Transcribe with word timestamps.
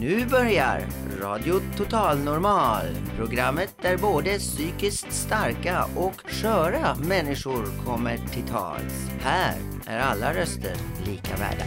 Nu 0.00 0.26
börjar 0.26 0.86
Radio 1.20 1.60
Total 1.76 2.18
Normal, 2.18 2.86
programmet 3.16 3.74
där 3.82 3.96
både 3.96 4.38
psykiskt 4.38 5.12
starka 5.12 5.84
och 5.96 6.30
sköra 6.30 6.94
människor 6.94 7.84
kommer 7.86 8.16
till 8.16 8.42
tals. 8.42 9.10
Här 9.20 9.54
är 9.86 9.98
alla 9.98 10.34
röster 10.34 10.76
lika 11.06 11.36
värda. 11.36 11.64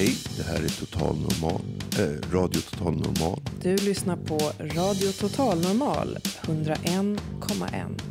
Hej, 0.00 0.16
det 0.36 0.42
här 0.42 0.64
är 0.64 0.68
Total 0.68 1.16
Normal, 1.16 1.60
äh, 1.98 2.32
Radio 2.32 2.60
Total 2.60 2.94
Normal. 2.94 3.40
Du 3.62 3.76
lyssnar 3.76 4.16
på 4.16 4.38
Radio 4.60 5.12
Total 5.12 5.60
Normal 5.60 6.18
101,1. 6.42 8.02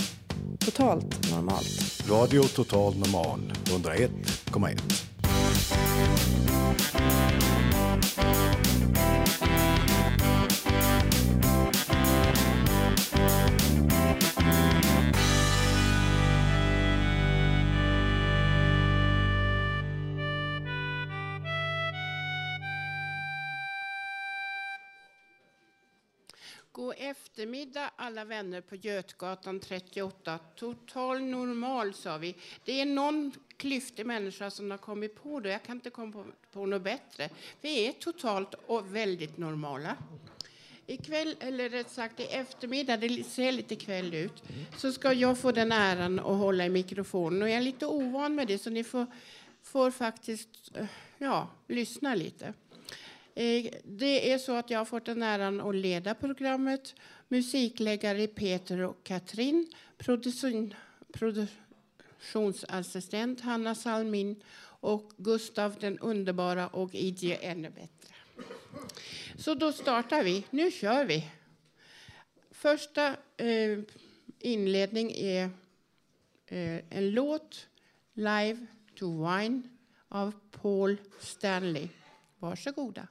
Totalt 0.60 1.32
normalt. 1.32 2.04
Radio 2.10 2.44
Total 2.44 2.96
Normal 2.98 3.54
101,1. 3.66 5.09
Eftermiddag 27.40 27.92
alla 27.96 28.26
vänner 28.26 28.62
på 28.62 28.76
Götgatan 28.76 29.60
38. 29.60 30.40
Total 30.56 31.22
normal 31.22 31.94
sa 31.94 32.18
vi. 32.18 32.36
Det 32.66 32.82
är 32.82 32.86
någon 32.86 33.32
klyftig 33.58 34.06
människa 34.06 34.50
som 34.50 34.72
har 34.72 34.78
kommit 34.78 35.24
på 35.24 35.40
det. 35.40 35.50
Jag 35.50 35.64
kan 35.64 35.78
inte 35.78 35.90
komma 35.90 36.12
på, 36.12 36.26
på 36.52 36.66
något 36.66 36.82
bättre. 36.82 37.30
Vi 37.62 37.88
är 37.88 37.92
totalt 37.92 38.54
och 38.54 38.96
väldigt 38.96 39.38
normala. 39.38 39.96
Ikväll, 40.88 41.36
eller 41.40 41.70
rätt 41.70 41.92
sagt 41.92 42.20
i 42.20 42.24
eftermiddag, 42.24 42.98
det 42.98 43.24
ser 43.24 43.52
lite 43.52 43.76
kväll 43.76 44.14
ut, 44.14 44.44
så 44.78 44.92
ska 44.92 45.14
jag 45.14 45.40
få 45.40 45.52
den 45.52 45.72
äran 45.72 46.20
att 46.20 46.26
hålla 46.26 46.66
i 46.66 46.70
mikrofonen. 46.70 47.42
Och 47.42 47.50
jag 47.50 47.58
är 47.58 47.62
lite 47.62 47.86
ovan 47.86 48.36
med 48.36 48.48
det, 48.48 48.58
så 48.58 48.70
ni 48.70 48.84
får, 48.84 49.06
får 49.64 49.92
faktiskt 49.92 50.72
eh, 50.76 50.86
ja, 51.18 51.48
lyssna 51.68 52.16
lite. 52.16 52.54
Eh, 53.40 53.66
det 53.84 54.32
är 54.32 54.38
så 54.38 54.56
att 54.56 54.70
jag 54.70 54.80
har 54.80 54.86
fått 54.86 55.06
den 55.06 55.24
äran 55.24 55.62
att 55.62 55.76
leda 55.76 56.16
programmet. 56.16 56.96
Musikläggare 57.32 58.28
Peter 58.28 58.82
och 58.82 59.04
Katrin. 59.04 59.72
Produktionsassistent 61.14 63.42
Hanna 63.42 63.76
Salmin. 63.76 64.44
Och 64.82 65.12
Gustav 65.18 65.76
den 65.80 66.00
underbara 66.00 66.68
och 66.68 66.96
Idje 66.96 67.36
ännu 67.36 67.70
bättre. 67.70 68.16
Så 69.38 69.54
då 69.54 69.72
startar 69.72 70.24
vi. 70.24 70.46
Nu 70.50 70.72
kör 70.72 71.06
vi. 71.06 71.32
Första 72.52 73.08
eh, 73.38 73.80
inledning 74.40 75.12
är 75.12 75.44
eh, 76.46 76.82
en 76.90 77.12
låt, 77.12 77.68
Live 78.14 78.66
to 78.96 79.28
Wine, 79.28 79.62
av 80.08 80.34
Paul 80.52 80.98
Stanley. 81.20 81.88
Varsågoda. 82.40 83.08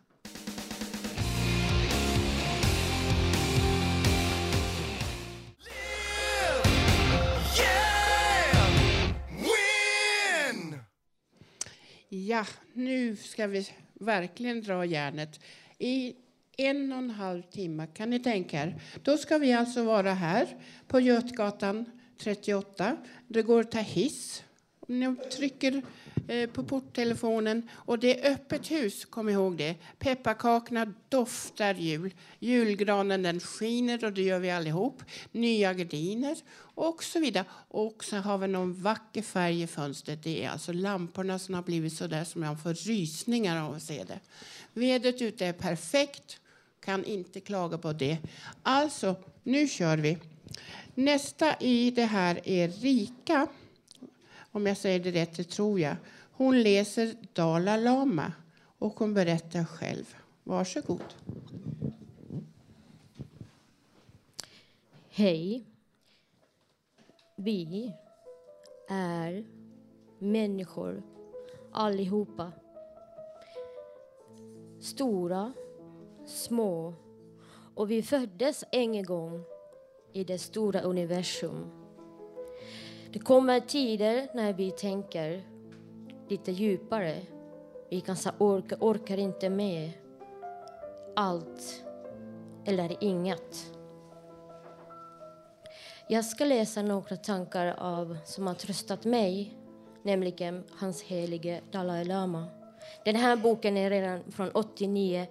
Ja, 12.10 12.46
nu 12.72 13.16
ska 13.16 13.46
vi 13.46 13.68
verkligen 13.94 14.62
dra 14.62 14.84
järnet. 14.84 15.40
I 15.78 16.14
en 16.56 16.92
och 16.92 16.98
en 16.98 17.10
halv 17.10 17.42
timme, 17.42 17.86
kan 17.86 18.10
ni 18.10 18.18
tänka 18.18 18.62
er. 18.62 18.80
Då 19.02 19.16
ska 19.16 19.38
vi 19.38 19.52
alltså 19.52 19.82
vara 19.82 20.14
här 20.14 20.56
på 20.86 21.00
Götgatan 21.00 21.84
38. 22.18 22.96
Det 23.26 23.42
går 23.42 23.60
att 23.60 23.70
ta 23.70 23.78
hiss. 23.78 24.44
Om 24.80 25.00
ni 25.00 25.16
trycker 25.16 25.82
eh, 26.28 26.50
på 26.50 26.62
porttelefonen. 26.62 27.68
Och 27.72 27.98
det 27.98 28.26
är 28.26 28.32
öppet 28.32 28.70
hus, 28.70 29.04
kom 29.04 29.28
ihåg 29.28 29.56
det. 29.56 29.74
Pepparkakorna 29.98 30.94
doftar 31.08 31.74
jul. 31.74 32.14
Julgranen 32.38 33.22
den 33.22 33.40
skiner 33.40 34.04
och 34.04 34.12
det 34.12 34.22
gör 34.22 34.38
vi 34.38 34.50
allihop. 34.50 35.02
Nya 35.32 35.74
gardiner 35.74 36.36
och 36.74 37.04
så 37.04 37.20
vidare. 37.20 37.44
Och 37.68 38.04
så 38.04 38.16
har 38.16 38.38
vi 38.38 38.48
någon 38.48 38.82
vacker 38.82 39.22
färg 39.22 39.62
i 39.62 39.66
fönstret. 39.66 40.22
Det 40.22 40.44
är 40.44 40.50
alltså 40.50 40.72
lamporna 40.72 41.38
som 41.38 41.54
har 41.54 41.62
blivit 41.62 41.92
så 41.92 42.06
där 42.06 42.24
som 42.24 42.42
jag 42.42 42.62
får 42.62 42.74
rysningar 42.74 43.64
av 43.64 43.74
att 43.74 43.82
se 43.82 44.04
det. 44.04 44.20
Vädret 44.72 45.22
ute 45.22 45.46
är 45.46 45.52
perfekt. 45.52 46.40
Kan 46.84 47.04
inte 47.04 47.40
klaga 47.40 47.78
på 47.78 47.92
det. 47.92 48.18
Alltså, 48.62 49.16
nu 49.42 49.68
kör 49.68 49.96
vi. 49.96 50.18
Nästa 50.94 51.56
i 51.60 51.90
det 51.90 52.04
här 52.04 52.40
är 52.44 52.68
Rika. 52.68 53.46
Om 54.52 54.66
jag 54.66 54.76
säger 54.76 55.00
det 55.00 55.10
rätt, 55.10 55.36
det 55.36 55.44
tror 55.44 55.80
jag. 55.80 55.96
Hon 56.32 56.62
läser 56.62 57.14
Dalai 57.32 57.84
Lama 57.84 58.32
och 58.78 58.98
hon 58.98 59.14
berättar 59.14 59.64
själv. 59.64 60.16
Varsågod. 60.44 61.14
Hej. 65.08 65.64
Vi 67.36 67.92
är 68.88 69.44
människor 70.18 71.02
allihopa. 71.72 72.52
Stora, 74.80 75.52
små 76.26 76.94
och 77.74 77.90
vi 77.90 78.02
föddes 78.02 78.64
en 78.72 79.04
gång 79.04 79.44
i 80.12 80.24
det 80.24 80.38
stora 80.38 80.80
universum. 80.80 81.77
Det 83.12 83.18
kommer 83.18 83.60
tider 83.60 84.28
när 84.34 84.52
vi 84.52 84.70
tänker 84.70 85.42
lite 86.28 86.52
djupare. 86.52 87.16
Vi 87.90 88.00
kanske 88.00 88.30
orkar, 88.38 88.76
orkar 88.80 89.18
inte 89.18 89.50
med 89.50 89.90
allt 91.16 91.84
eller 92.64 92.96
inget. 93.04 93.72
Jag 96.08 96.24
ska 96.24 96.44
läsa 96.44 96.82
några 96.82 97.16
tankar 97.16 97.74
av 97.78 98.16
som 98.24 98.46
har 98.46 98.54
tröstat 98.54 99.04
mig, 99.04 99.58
nämligen 100.02 100.64
hans 100.70 101.02
helige 101.02 101.60
Dalai 101.70 102.04
Lama. 102.04 102.46
Den 103.04 103.16
här 103.16 103.36
boken 103.36 103.76
är 103.76 103.90
redan 103.90 104.32
från 104.32 104.50
89 104.50 105.26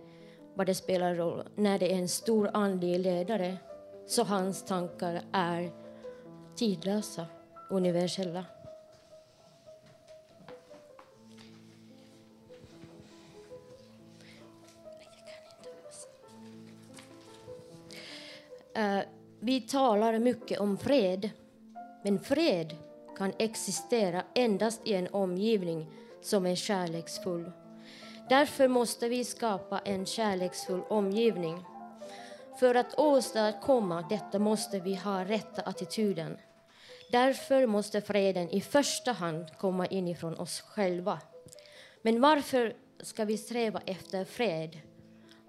vad 0.56 0.66
det 0.68 0.76
spelar 0.76 1.16
roll 1.16 1.44
när 1.56 1.80
det 1.80 1.94
är 1.94 1.98
en 1.98 2.10
stor 2.10 2.50
andlig 2.54 3.00
ledare 3.00 3.58
så 4.08 4.24
hans 4.24 4.66
tankar 4.66 5.22
är 5.32 5.72
tidlösa, 6.56 7.26
universella. 7.70 8.46
Eh, 18.74 19.00
vi 19.40 19.62
talar 19.62 20.20
mycket 20.20 20.60
om 20.60 20.78
fred, 20.78 21.30
men 22.04 22.20
fred 22.20 22.76
kan 23.18 23.34
existera 23.38 24.24
endast 24.36 24.88
i 24.88 24.94
en 24.94 25.08
omgivning 25.08 25.88
som 26.22 26.46
är 26.46 26.56
kärleksfull. 26.56 27.52
Därför 28.30 28.68
måste 28.68 29.10
vi 29.10 29.24
skapa 29.24 29.80
en 29.80 30.06
kärleksfull 30.06 30.82
omgivning. 30.90 31.66
För 32.60 32.76
att 32.76 33.00
åstadkomma 33.00 34.02
detta 34.10 34.40
måste 34.40 34.80
vi 34.80 34.96
ha 34.96 35.26
rätta 35.26 35.62
attityden. 35.62 36.38
Därför 37.12 37.66
måste 37.66 38.02
freden 38.02 38.50
i 38.50 38.62
första 38.62 39.12
hand 39.12 39.58
komma 39.58 39.86
inifrån 39.86 40.38
oss 40.38 40.62
själva. 40.62 41.20
Men 42.02 42.22
varför 42.22 42.76
ska 43.00 43.26
vi 43.26 43.38
sträva 43.38 43.82
efter 43.86 44.26
fred? 44.26 44.78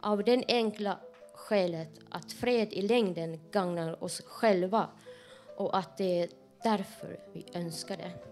Av 0.01 0.25
den 0.25 0.45
enkla 0.49 0.99
skälet 1.35 1.91
att 2.11 2.33
fred 2.33 2.73
i 2.73 2.83
längden 2.83 3.41
gagnar 3.51 4.05
oss 4.05 4.23
själva 4.27 4.89
och 5.57 5.79
att 5.79 5.97
det 5.97 6.21
är 6.23 6.29
därför 6.63 7.21
vi 7.33 7.47
önskar 7.55 7.97
det. 7.97 8.28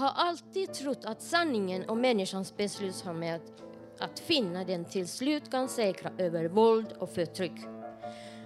Har 0.00 0.12
alltid 0.16 0.72
trott 0.74 1.04
att 1.04 1.22
sanningen 1.22 1.88
om 1.88 2.00
människans 2.00 2.56
beslutsamhet 2.56 3.42
att 3.98 4.18
finna 4.20 4.64
den 4.64 4.84
till 4.84 5.08
slut 5.08 5.50
kan 5.50 5.68
säkra 5.68 6.10
över 6.18 6.44
våld 6.48 6.92
och 6.98 7.10
förtryck. 7.10 7.60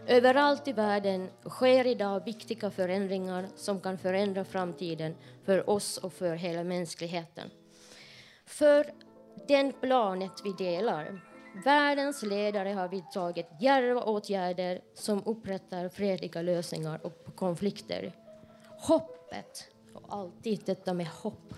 Överallt 0.06 0.68
i 0.68 0.72
världen 0.72 1.30
sker 1.48 1.86
idag 1.86 2.24
viktiga 2.24 2.70
förändringar 2.70 3.48
som 3.56 3.80
kan 3.80 3.98
förändra 3.98 4.44
framtiden 4.44 5.14
för 5.44 5.70
oss 5.70 5.98
och 5.98 6.12
för 6.12 6.34
hela 6.34 6.64
mänskligheten. 6.64 7.50
För 8.46 8.92
den 9.48 9.72
planet 9.72 10.32
vi 10.44 10.52
delar. 10.52 11.20
Världens 11.64 12.22
ledare 12.22 12.68
har 12.68 12.88
vidtagit 12.88 13.46
djärva 13.60 14.02
åtgärder 14.02 14.80
som 14.94 15.22
upprättar 15.26 15.88
fredliga 15.88 16.42
lösningar 16.42 17.00
och 17.02 17.36
konflikter. 17.36 18.12
Hoppet, 18.78 19.73
och 19.94 20.02
alltid 20.08 20.60
detta 20.64 20.94
med 20.94 21.06
hopp, 21.06 21.54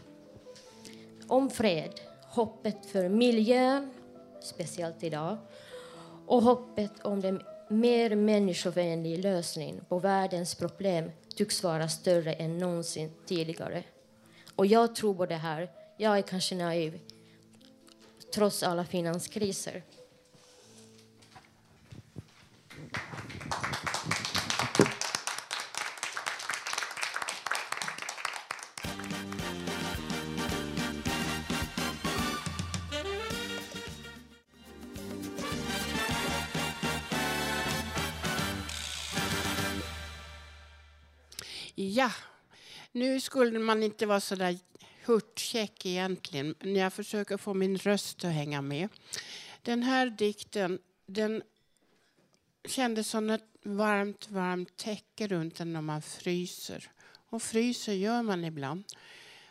om 1.26 1.50
fred, 1.50 2.00
hoppet 2.22 2.86
för 2.86 3.08
miljön, 3.08 3.90
speciellt 4.40 5.04
idag, 5.04 5.38
och 6.26 6.42
hoppet 6.42 6.92
om 7.02 7.24
en 7.24 7.42
mer 7.68 8.16
människovänlig 8.16 9.18
lösning 9.18 9.80
på 9.88 9.98
världens 9.98 10.54
problem 10.54 11.10
tycks 11.36 11.62
vara 11.62 11.88
större 11.88 12.32
än 12.32 12.58
någonsin 12.58 13.10
tidigare. 13.26 13.84
Och 14.56 14.66
jag 14.66 14.94
tror 14.94 15.14
på 15.14 15.26
det 15.26 15.34
här. 15.36 15.70
Jag 15.96 16.18
är 16.18 16.22
kanske 16.22 16.54
naiv, 16.54 17.00
trots 18.34 18.62
alla 18.62 18.84
finanskriser. 18.84 19.82
Ja, 41.96 42.12
nu 42.92 43.20
skulle 43.20 43.58
man 43.58 43.82
inte 43.82 44.06
vara 44.06 44.20
så 44.20 44.34
där 44.34 44.58
hurtkäck 45.04 45.86
egentligen, 45.86 46.54
men 46.60 46.76
jag 46.76 46.92
försöker 46.92 47.36
få 47.36 47.54
min 47.54 47.78
röst 47.78 48.24
att 48.24 48.32
hänga 48.32 48.62
med. 48.62 48.88
Den 49.62 49.82
här 49.82 50.10
dikten 50.10 50.78
den 51.06 51.42
kändes 52.68 53.08
som 53.08 53.30
ett 53.30 53.44
varmt, 53.62 54.30
varmt 54.30 54.76
täcke 54.76 55.26
runt 55.28 55.60
en 55.60 55.72
när 55.72 55.80
man 55.80 56.02
fryser. 56.02 56.90
Och 57.30 57.42
fryser 57.42 57.92
gör 57.92 58.22
man 58.22 58.44
ibland. 58.44 58.84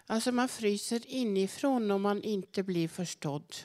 Alltså 0.05 0.31
man 0.31 0.47
fryser 0.47 1.01
inifrån 1.07 1.91
om 1.91 2.01
man 2.01 2.23
inte 2.23 2.63
blir 2.63 2.87
förstådd. 2.87 3.55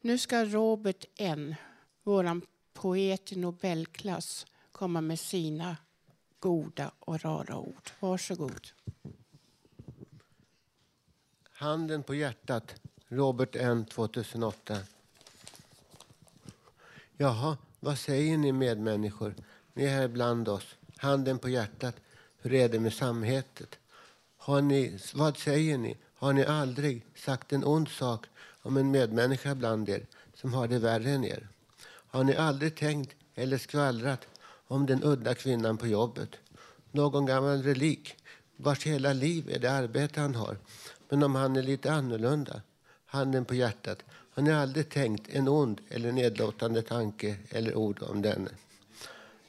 Nu 0.00 0.18
ska 0.18 0.44
Robert 0.44 1.04
N, 1.16 1.54
vår 2.02 2.40
poet 2.72 3.32
i 3.32 3.36
Nobelklass, 3.36 4.46
komma 4.72 5.00
med 5.00 5.20
sina 5.20 5.76
goda 6.46 6.90
och 6.98 7.24
rara 7.24 7.56
ord. 7.56 7.90
Varsågod. 8.00 8.66
Handen 11.52 12.02
på 12.02 12.14
hjärtat, 12.14 12.74
Robert 13.08 13.56
N 13.56 13.84
2008. 13.84 14.78
Jaha, 17.16 17.56
vad 17.80 17.98
säger 17.98 18.38
ni 18.38 18.52
medmänniskor? 18.52 19.34
Ni 19.72 19.84
är 19.84 19.90
här 19.90 20.08
bland 20.08 20.48
oss. 20.48 20.76
Handen 20.96 21.38
på 21.38 21.48
hjärtat, 21.48 21.96
hur 22.38 22.54
är 22.54 22.68
det 22.68 22.80
med 22.80 22.92
samvetet? 22.92 23.78
Har 24.36 24.62
ni, 24.62 24.98
vad 25.14 25.36
säger 25.36 25.78
ni? 25.78 25.96
Har 26.14 26.32
ni 26.32 26.44
aldrig 26.44 27.04
sagt 27.14 27.52
en 27.52 27.64
ond 27.64 27.88
sak 27.88 28.26
om 28.62 28.76
en 28.76 28.90
medmänniska 28.90 29.54
bland 29.54 29.88
er 29.88 30.06
som 30.34 30.54
har 30.54 30.68
det 30.68 30.78
värre 30.78 31.10
än 31.10 31.24
er? 31.24 31.48
Har 31.84 32.24
ni 32.24 32.36
aldrig 32.36 32.74
tänkt 32.76 33.16
eller 33.34 33.58
skvallrat 33.58 34.26
om 34.68 34.86
den 34.86 35.02
udda 35.02 35.34
kvinnan 35.34 35.76
på 35.76 35.86
jobbet? 35.86 36.30
Någon 36.90 37.26
gammal 37.26 37.62
relik 37.62 38.16
vars 38.56 38.86
hela 38.86 39.12
liv 39.12 39.50
är 39.50 39.58
det 39.58 39.72
arbete 39.72 40.20
han 40.20 40.34
har. 40.34 40.58
Men 41.08 41.22
om 41.22 41.34
han 41.34 41.56
är 41.56 41.62
lite 41.62 41.92
annorlunda, 41.92 42.62
handen 43.06 43.44
på 43.44 43.54
hjärtat, 43.54 43.98
har 44.08 44.42
ni 44.42 44.52
aldrig 44.52 44.88
tänkt 44.88 45.28
en 45.28 45.48
ond 45.48 45.80
eller 45.88 46.12
nedlåtande 46.12 46.82
tanke 46.82 47.36
eller 47.50 47.74
ord 47.74 48.02
om 48.02 48.22
denne? 48.22 48.50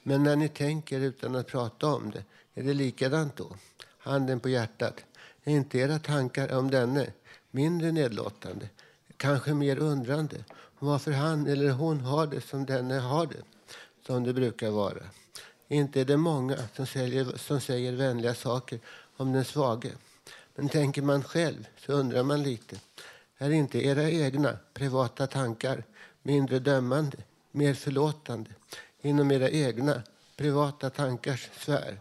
Men 0.04 0.24
när 0.24 0.36
ni 0.36 0.50
tänker 0.50 1.00
utan 1.00 1.36
att 1.36 1.48
prata 1.48 1.88
om 1.88 2.12
det, 2.12 2.24
är 2.54 2.64
det 2.64 2.74
likadant 2.74 3.36
då? 3.36 3.56
Handen 3.98 4.40
på 4.40 4.50
hjärtat, 4.50 5.06
är 5.44 5.52
inte 5.52 5.78
era 5.78 6.00
tankar 6.00 6.58
om 6.58 6.72
denne 6.72 7.08
mindre 7.52 7.92
nedlåtande, 7.92 8.70
kanske 9.18 9.54
mer 9.54 9.80
undrande 9.80 10.46
varför 10.80 11.12
han 11.12 11.48
eller 11.48 11.72
hon 11.72 12.00
har 12.00 12.28
det 12.28 12.42
som 12.42 12.66
denne 12.66 12.96
har 12.96 13.26
det, 13.26 13.57
som 14.08 14.24
det 14.24 14.34
brukar 14.34 14.70
vara? 14.70 15.04
Inte 15.68 16.02
är 16.02 16.06
det 16.06 16.18
många 16.18 16.58
som, 16.76 16.88
säljer, 16.88 17.38
som 17.38 17.62
säger 17.62 17.92
vänliga 17.92 18.36
saker 18.36 18.80
om 19.18 19.34
den 19.34 19.46
svage. 19.46 19.92
Men 20.56 20.70
tänker 20.70 21.02
man 21.02 21.24
själv 21.24 21.68
så 21.78 21.94
undrar 21.94 22.24
man 22.24 22.44
lite. 22.44 22.76
Är 23.38 23.50
inte 23.50 23.86
era 23.86 24.10
egna 24.10 24.58
privata 24.74 25.28
tankar 25.28 25.84
mindre 26.24 26.60
dömande, 26.60 27.18
mer 27.52 27.74
förlåtande 27.74 28.50
inom 29.02 29.32
era 29.32 29.50
egna 29.50 30.02
privata 30.36 30.90
tankars 30.90 31.50
sfär? 31.60 32.00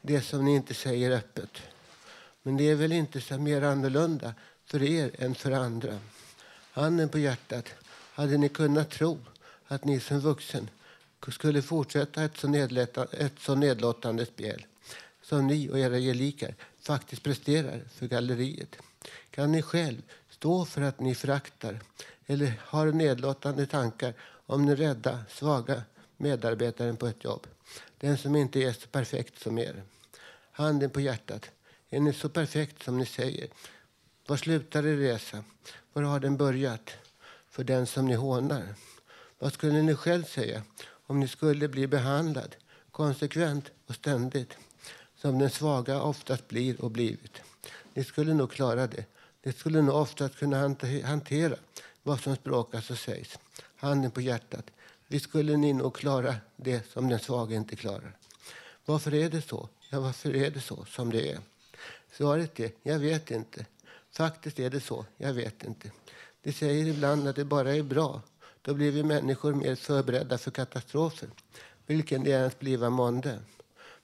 Det 0.00 0.20
som 0.20 0.44
ni 0.44 0.54
inte 0.54 0.74
säger 0.74 1.10
öppet. 1.10 1.62
Men 2.42 2.56
det 2.56 2.70
är 2.70 2.74
väl 2.74 2.92
inte 2.92 3.20
så 3.20 3.38
mer 3.38 3.62
annorlunda 3.62 4.34
för 4.64 4.82
er 4.82 5.10
än 5.18 5.34
för 5.34 5.52
andra. 5.52 5.98
Handen 6.72 7.08
på 7.08 7.18
hjärtat, 7.18 7.68
hade 8.14 8.36
ni 8.36 8.48
kunnat 8.48 8.90
tro 8.90 9.18
att 9.66 9.84
ni 9.84 10.00
som 10.00 10.20
vuxen 10.20 10.68
skulle 11.32 11.62
fortsätta 11.62 12.24
ett 12.24 12.36
så, 12.36 13.06
ett 13.12 13.38
så 13.38 13.54
nedlåtande 13.54 14.26
spel 14.26 14.66
som 15.22 15.46
ni 15.46 15.70
och 15.70 15.78
era 15.78 15.98
gelikar 15.98 16.54
faktiskt 16.80 17.22
presterar 17.22 17.82
för 17.90 18.06
galleriet? 18.06 18.76
Kan 19.30 19.52
ni 19.52 19.62
själv 19.62 20.02
stå 20.30 20.64
för 20.64 20.82
att 20.82 21.00
ni 21.00 21.14
föraktar 21.14 21.80
eller 22.26 22.52
har 22.60 22.92
nedlåtande 22.92 23.66
tankar 23.66 24.14
om 24.46 24.66
den 24.66 24.76
rädda, 24.76 25.24
svaga 25.28 25.82
medarbetaren 26.16 26.96
på 26.96 27.06
ett 27.06 27.24
jobb? 27.24 27.46
Den 27.98 28.18
som 28.18 28.36
inte 28.36 28.60
är 28.60 28.72
så 28.72 28.88
perfekt 28.88 29.42
som 29.42 29.58
er. 29.58 29.82
Handen 30.52 30.90
på 30.90 31.00
hjärtat. 31.00 31.50
Är 31.90 32.00
ni 32.00 32.12
så 32.12 32.28
perfekt 32.28 32.82
som 32.82 32.98
ni 32.98 33.06
säger? 33.06 33.48
Var 34.26 34.36
slutar 34.36 34.86
er 34.86 34.96
resa? 34.96 35.44
Var 35.92 36.02
har 36.02 36.20
den 36.20 36.36
börjat? 36.36 36.90
För 37.50 37.64
den 37.64 37.86
som 37.86 38.06
ni 38.06 38.14
hånar. 38.14 38.74
Vad 39.38 39.52
skulle 39.52 39.82
ni 39.82 39.94
själv 39.94 40.24
säga 40.24 40.62
om 41.06 41.20
ni 41.20 41.28
skulle 41.28 41.68
bli 41.68 41.86
behandlad 41.86 42.56
konsekvent 42.90 43.70
och 43.86 43.94
ständigt 43.94 44.56
som 45.16 45.38
den 45.38 45.50
svaga 45.50 46.02
oftast 46.02 46.48
blir 46.48 46.80
och 46.80 46.90
blivit. 46.90 47.40
Ni 47.94 48.04
skulle 48.04 48.34
nog 48.34 48.50
klara 48.50 48.86
det. 48.86 49.04
Ni 49.42 49.52
skulle 49.52 49.82
nog 49.82 49.96
oftast 49.96 50.38
kunna 50.38 50.76
hantera 51.04 51.56
vad 52.02 52.20
som 52.20 52.36
språkas 52.36 52.90
och 52.90 52.98
sägs. 52.98 53.38
Handen 53.76 54.10
på 54.10 54.20
hjärtat. 54.20 54.70
Vi 55.08 55.20
skulle 55.20 55.56
ni 55.56 55.72
nog 55.72 55.94
klara 55.94 56.36
det 56.56 56.92
som 56.92 57.08
den 57.08 57.18
svaga 57.18 57.56
inte 57.56 57.76
klarar. 57.76 58.16
Varför 58.84 59.14
är 59.14 59.30
det 59.30 59.42
så? 59.42 59.68
Ja, 59.90 60.00
varför 60.00 60.36
är 60.36 60.50
det 60.50 60.60
så 60.60 60.84
som 60.84 61.10
det 61.10 61.32
är? 61.32 61.38
Svaret 62.12 62.60
är, 62.60 62.70
jag 62.82 62.98
vet 62.98 63.30
inte. 63.30 63.66
Faktiskt 64.10 64.58
är 64.58 64.70
det 64.70 64.80
så, 64.80 65.06
jag 65.16 65.32
vet 65.32 65.64
inte. 65.64 65.90
De 66.42 66.52
säger 66.52 66.86
ibland 66.86 67.28
att 67.28 67.36
det 67.36 67.44
bara 67.44 67.74
är 67.74 67.82
bra 67.82 68.22
då 68.64 68.74
blir 68.74 68.90
vi 68.90 69.02
människor 69.02 69.54
mer 69.54 69.74
förberedda 69.74 70.38
för 70.38 70.50
katastrofer, 70.50 71.28
vilken 71.86 72.24
det 72.24 72.30
ens 72.30 72.58
bliva 72.58 72.90
månde. 72.90 73.38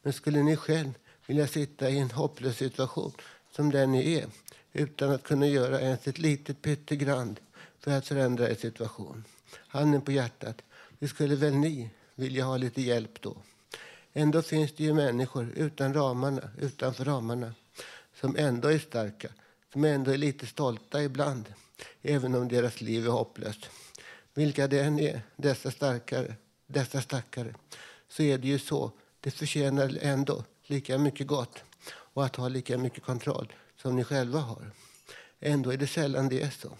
Men 0.03 0.13
skulle 0.13 0.43
ni 0.43 0.57
själv 0.57 0.93
vilja 1.27 1.47
sitta 1.47 1.91
i 1.91 1.99
en 1.99 2.11
hopplös 2.11 2.57
situation 2.57 3.13
som 3.51 3.71
den 3.71 3.93
ni 3.93 4.15
är 4.15 4.27
utan 4.73 5.11
att 5.11 5.23
kunna 5.23 5.47
göra 5.47 5.81
ens 5.81 6.09
ett 6.09 6.19
litet 6.19 6.63
pyttegrand 6.63 7.41
för 7.79 7.91
att 7.91 8.07
förändra 8.07 8.51
er 8.51 8.55
situation? 8.55 9.25
Handen 9.57 10.03
på 10.03 10.13
hjärtat, 10.13 10.63
det 10.99 11.09
skulle 11.09 11.37
väl 11.37 11.55
ni 11.55 11.91
vilja 12.15 12.45
ha 12.45 12.57
lite 12.57 12.83
hjälp 12.83 13.21
då? 13.21 13.37
Ändå 14.13 14.43
finns 14.43 14.73
det 14.77 14.85
ju 14.85 14.95
människor 14.95 15.53
utan 15.57 15.95
ramarna, 15.95 16.51
utanför 16.59 17.05
ramarna 17.05 17.55
som 18.21 18.37
ändå 18.37 18.69
är 18.69 18.79
starka, 18.79 19.29
som 19.73 19.85
ändå 19.85 20.11
är 20.11 20.19
lite 20.19 20.47
stolta 20.47 21.03
ibland, 21.03 21.55
även 22.03 22.35
om 22.35 22.49
deras 22.49 22.81
liv 22.81 23.07
är 23.07 23.11
hopplöst 23.11 23.71
vilka 24.35 24.67
det 24.67 24.81
än 24.81 24.99
är, 24.99 25.23
dessa, 25.37 25.71
starkare, 25.71 26.35
dessa 26.67 27.01
stackare, 27.01 27.55
så 28.09 28.23
är 28.23 28.39
det 28.39 28.49
ju 28.49 28.59
så. 28.59 28.93
Det 29.21 29.31
förtjänar 29.31 29.99
ändå 30.01 30.45
lika 30.67 30.99
mycket 30.99 31.27
gott 31.27 31.63
och 31.91 32.25
att 32.25 32.37
ha 32.37 32.49
lika 32.49 32.79
mycket 32.79 33.05
kontroll 33.05 33.53
som 33.77 33.97
ni 33.97 34.05
själva 34.05 34.39
har. 34.39 34.71
Ändå 35.41 35.73
är 35.73 35.77
det 35.77 35.87
sällan 35.87 36.29
det 36.29 36.43
är 36.43 36.51
så. 36.51 36.71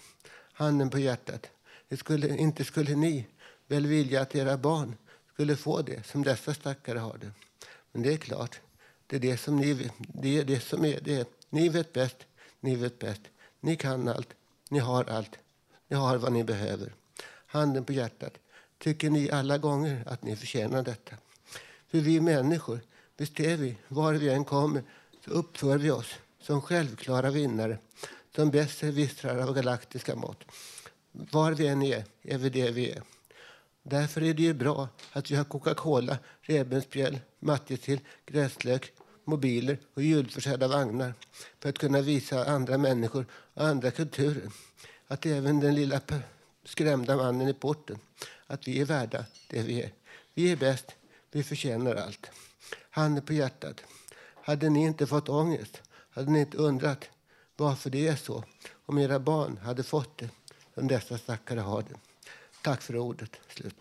Handen 0.53 0.89
på 0.89 0.99
hjärtat. 0.99 1.47
Det 1.87 1.97
skulle, 1.97 2.37
inte 2.37 2.63
skulle 2.63 2.95
ni 2.95 3.27
väl 3.67 3.87
vilja 3.87 4.21
att 4.21 4.35
era 4.35 4.57
barn 4.57 4.95
skulle 5.33 5.55
få 5.55 5.81
det 5.81 6.05
som 6.07 6.23
dessa 6.23 6.53
stackare 6.53 6.99
har 6.99 7.17
det. 7.17 7.31
Men 7.91 8.01
det 8.03 8.13
är 8.13 8.17
klart, 8.17 8.59
det 9.07 9.15
är 9.15 9.19
det 9.19 9.37
som 9.37 9.57
ni, 9.57 9.89
det 9.97 10.37
är 10.37 10.43
det 10.43 10.59
som 10.59 10.85
är 10.85 10.99
det. 11.01 11.29
Ni 11.49 11.69
vet 11.69 11.93
bäst, 11.93 12.17
ni 12.59 12.75
vet 12.75 12.99
bäst. 12.99 13.21
Ni 13.59 13.75
kan 13.75 14.07
allt, 14.07 14.29
ni 14.69 14.79
har 14.79 15.03
allt, 15.03 15.37
ni 15.87 15.95
har 15.95 16.17
vad 16.17 16.31
ni 16.31 16.43
behöver 16.43 16.93
handen 17.51 17.85
på 17.85 17.93
hjärtat, 17.93 18.33
tycker 18.77 19.09
ni 19.09 19.31
alla 19.31 19.57
gånger 19.57 20.03
att 20.05 20.23
ni 20.23 20.35
förtjänar 20.35 20.83
detta? 20.83 21.15
För 21.87 21.97
vi 21.97 22.21
människor, 22.21 22.79
visst 23.17 23.39
är 23.39 23.57
vi, 23.57 23.77
var 23.87 24.13
vi 24.13 24.29
än 24.29 24.45
kommer, 24.45 24.83
så 25.25 25.31
uppför 25.31 25.77
vi 25.77 25.91
oss 25.91 26.13
som 26.41 26.61
självklara 26.61 27.29
vinnare, 27.29 27.77
som 28.35 28.51
besserwissrar 28.51 29.37
av 29.37 29.53
galaktiska 29.53 30.15
mått. 30.15 30.43
Var 31.11 31.51
vi 31.51 31.67
än 31.67 31.81
är, 31.81 32.03
är 32.21 32.37
vi 32.37 32.49
det 32.49 32.71
vi 32.71 32.91
är. 32.91 33.01
Därför 33.83 34.23
är 34.23 34.33
det 34.33 34.43
ju 34.43 34.53
bra 34.53 34.89
att 35.11 35.31
vi 35.31 35.35
har 35.35 35.43
Coca-Cola, 35.43 36.17
revbensspjäll, 36.41 37.19
matjessill, 37.39 37.99
gräslök, 38.25 38.93
mobiler 39.23 39.77
och 39.93 40.01
julförsedda 40.01 40.67
vagnar 40.67 41.13
för 41.59 41.69
att 41.69 41.77
kunna 41.77 42.01
visa 42.01 42.45
andra 42.45 42.77
människor 42.77 43.25
och 43.53 43.63
andra 43.63 43.91
kulturer 43.91 44.51
att 45.07 45.25
även 45.25 45.59
den 45.59 45.75
lilla 45.75 45.99
skrämda 46.63 47.15
mannen 47.15 47.47
i 47.47 47.53
porten, 47.53 47.99
att 48.47 48.67
vi 48.67 48.81
är 48.81 48.85
värda 48.85 49.25
det 49.49 49.61
vi 49.61 49.81
är. 49.81 49.91
Vi 50.33 50.51
är 50.51 50.55
bäst, 50.55 50.95
vi 51.31 51.43
förtjänar 51.43 51.95
allt. 51.95 52.31
Handen 52.89 53.25
på 53.25 53.33
hjärtat. 53.33 53.83
Hade 54.43 54.69
ni 54.69 54.83
inte 54.83 55.07
fått 55.07 55.29
ångest, 55.29 55.81
hade 56.09 56.31
ni 56.31 56.39
inte 56.39 56.57
undrat 56.57 57.09
varför 57.55 57.89
det 57.89 58.07
är 58.07 58.15
så 58.15 58.43
om 58.85 58.97
era 58.97 59.19
barn 59.19 59.57
hade 59.57 59.83
fått 59.83 60.17
det 60.17 60.29
som 60.73 60.87
dessa 60.87 61.17
stackare 61.17 61.59
har 61.59 61.81
det. 61.81 61.95
Tack 62.61 62.81
för 62.81 62.97
ordet. 62.97 63.31
Slut. 63.49 63.75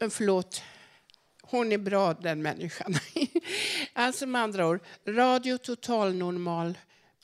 Eh, 0.00 0.08
förlåt. 0.08 0.62
Hon 1.42 1.72
är 1.72 1.78
bra, 1.78 2.14
den 2.14 2.42
människan. 2.42 2.94
alltså 3.92 4.26
med 4.26 4.42
andra 4.42 4.68
ord, 4.68 4.80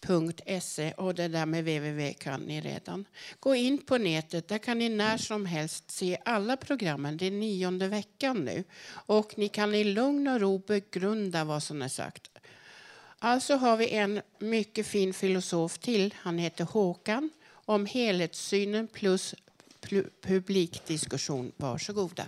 radiototalnormal.se 0.05 0.93
och 0.93 1.15
det 1.15 1.29
där 1.29 1.47
med 1.47 1.65
www 1.65 2.13
kan 2.13 2.41
ni 2.41 2.61
redan. 2.61 3.05
Gå 3.41 3.55
in 3.55 3.79
på 3.79 3.99
nätet, 3.99 4.49
där 4.49 4.59
kan 4.59 4.79
ni 4.79 4.89
när 4.89 5.19
som 5.19 5.47
helst 5.47 5.91
se 5.91 6.19
alla 6.25 6.57
programmen. 6.57 7.17
Det 7.17 7.27
är 7.27 7.31
nionde 7.31 7.89
veckan 7.89 8.45
nu. 8.45 8.65
Och 8.89 9.39
ni 9.39 9.49
kan 9.49 9.75
i 9.75 9.85
lugn 9.85 10.29
och 10.29 10.41
ro 10.41 10.59
begrunda 10.59 11.45
vad 11.45 11.63
som 11.63 11.83
är 11.83 11.89
sagt. 11.89 12.31
Alltså 13.19 13.57
har 13.57 13.77
vi 13.77 13.91
en 13.91 14.23
mycket 14.39 14.87
fin 14.87 15.15
filosof 15.15 15.79
till. 15.79 16.15
Han 16.19 16.39
heter 16.39 16.65
Håkan. 16.65 17.31
Om 17.69 17.87
helhetssynen 17.87 18.89
plus 18.89 19.35
publikdiskussion. 20.21 21.53
Varsågoda. 21.57 22.25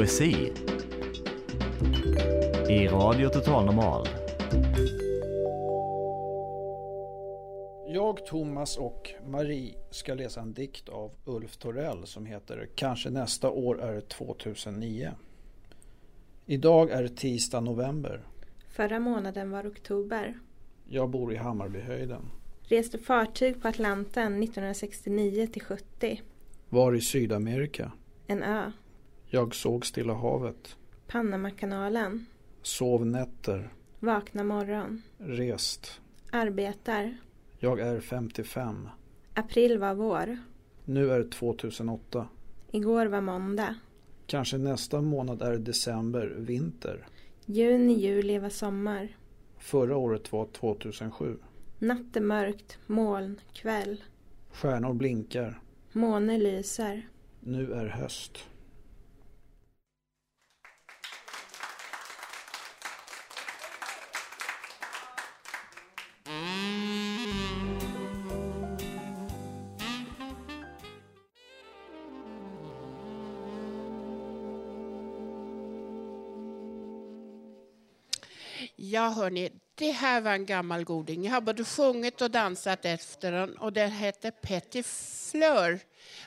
Poesi 0.00 0.52
i 2.68 2.88
Radio 2.88 3.28
Total 3.28 3.64
Normal. 3.64 4.08
Jag, 7.86 8.26
Thomas 8.26 8.76
och 8.76 9.10
Marie 9.26 9.74
ska 9.90 10.14
läsa 10.14 10.40
en 10.40 10.52
dikt 10.52 10.88
av 10.88 11.12
Ulf 11.24 11.56
Torell 11.56 12.06
som 12.06 12.26
heter 12.26 12.68
Kanske 12.74 13.10
nästa 13.10 13.50
år 13.50 13.80
är 13.80 14.00
2009. 14.00 15.10
Idag 16.46 16.90
är 16.90 17.08
tisdag 17.08 17.60
november. 17.60 18.20
Förra 18.68 19.00
månaden 19.00 19.50
var 19.50 19.68
oktober. 19.68 20.38
Jag 20.88 21.10
bor 21.10 21.32
i 21.32 21.36
Hammarbyhöjden. 21.36 22.22
Reste 22.62 22.98
fartyg 22.98 23.62
på 23.62 23.68
Atlanten 23.68 24.42
1969 24.42 25.46
till 25.52 25.62
70. 25.62 26.22
Var 26.68 26.94
i 26.94 27.00
Sydamerika. 27.00 27.92
En 28.26 28.42
ö. 28.42 28.72
Jag 29.32 29.54
såg 29.54 29.86
Stilla 29.86 30.14
havet. 30.14 30.76
Panamakanalen. 31.06 32.26
Sov 32.62 33.06
nätter. 33.06 33.72
Vakna 33.98 34.44
morgon. 34.44 35.02
Rest. 35.18 36.00
Arbetar. 36.32 37.16
Jag 37.58 37.80
är 37.80 38.00
55. 38.00 38.88
April 39.34 39.78
var 39.78 39.94
vår. 39.94 40.38
Nu 40.84 41.10
är 41.12 41.22
2008. 41.22 42.28
Igår 42.70 43.06
var 43.06 43.20
måndag. 43.20 43.74
Kanske 44.26 44.58
nästa 44.58 45.00
månad 45.00 45.42
är 45.42 45.58
december, 45.58 46.34
vinter. 46.38 47.06
Juni, 47.46 47.92
juli 47.94 48.38
var 48.38 48.48
sommar. 48.48 49.16
Förra 49.58 49.96
året 49.96 50.32
var 50.32 50.46
2007. 50.46 51.36
Natt 51.78 52.16
är 52.16 52.20
mörkt, 52.20 52.78
moln, 52.86 53.40
kväll. 53.52 54.02
Stjärnor 54.52 54.94
blinkar. 54.94 55.60
Måne 55.92 56.38
lyser. 56.38 57.08
Nu 57.40 57.72
är 57.72 57.86
höst. 57.86 58.49
Ja, 79.10 79.14
hörni, 79.14 79.50
det 79.74 79.90
här 79.90 80.20
var 80.20 80.32
en 80.32 80.46
gammal 80.46 80.84
goding. 80.84 81.24
Jag 81.24 81.32
har 81.32 81.40
både 81.40 81.64
sjungit 81.64 82.20
och 82.20 82.30
dansat 82.30 82.84
efter 82.84 83.32
den 83.32 83.56
och 83.56 83.72
den 83.72 83.90
hette 83.90 84.30
Petit 84.30 84.86
Fleur. 85.30 85.80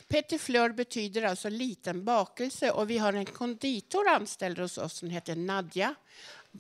Petit 0.07 0.41
Fleur 0.41 0.69
betyder 0.69 1.23
alltså 1.23 1.49
liten 1.49 2.05
bakelse 2.05 2.71
och 2.71 2.89
vi 2.89 2.97
har 2.97 3.13
en 3.13 3.25
konditor 3.25 4.07
anställd 4.07 4.59
hos 4.59 4.77
oss 4.77 4.93
som 4.93 5.09
heter 5.09 5.35
Nadja. 5.35 5.95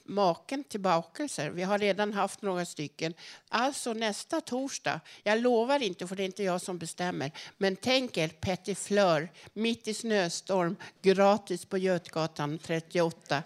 Maken 0.03 0.63
till 0.63 0.79
bakelser. 0.79 1.49
Vi 1.49 1.63
har 1.63 1.79
redan 1.79 2.13
haft 2.13 2.41
några 2.41 2.65
stycken. 2.65 3.13
Alltså 3.49 3.93
nästa 3.93 4.41
torsdag. 4.41 4.99
Jag 5.23 5.39
lovar 5.39 5.83
inte, 5.83 6.07
för 6.07 6.15
det 6.15 6.23
är 6.23 6.25
inte 6.25 6.43
jag 6.43 6.61
som 6.61 6.77
bestämmer. 6.77 7.31
Men 7.57 7.75
tänk 7.75 8.17
er 8.17 8.27
Petit 8.27 8.79
Fleur, 8.79 9.31
mitt 9.53 9.87
i 9.87 9.93
snöstorm, 9.93 10.75
gratis 11.01 11.65
på 11.65 11.77
Götgatan 11.77 12.57
38. 12.57 13.43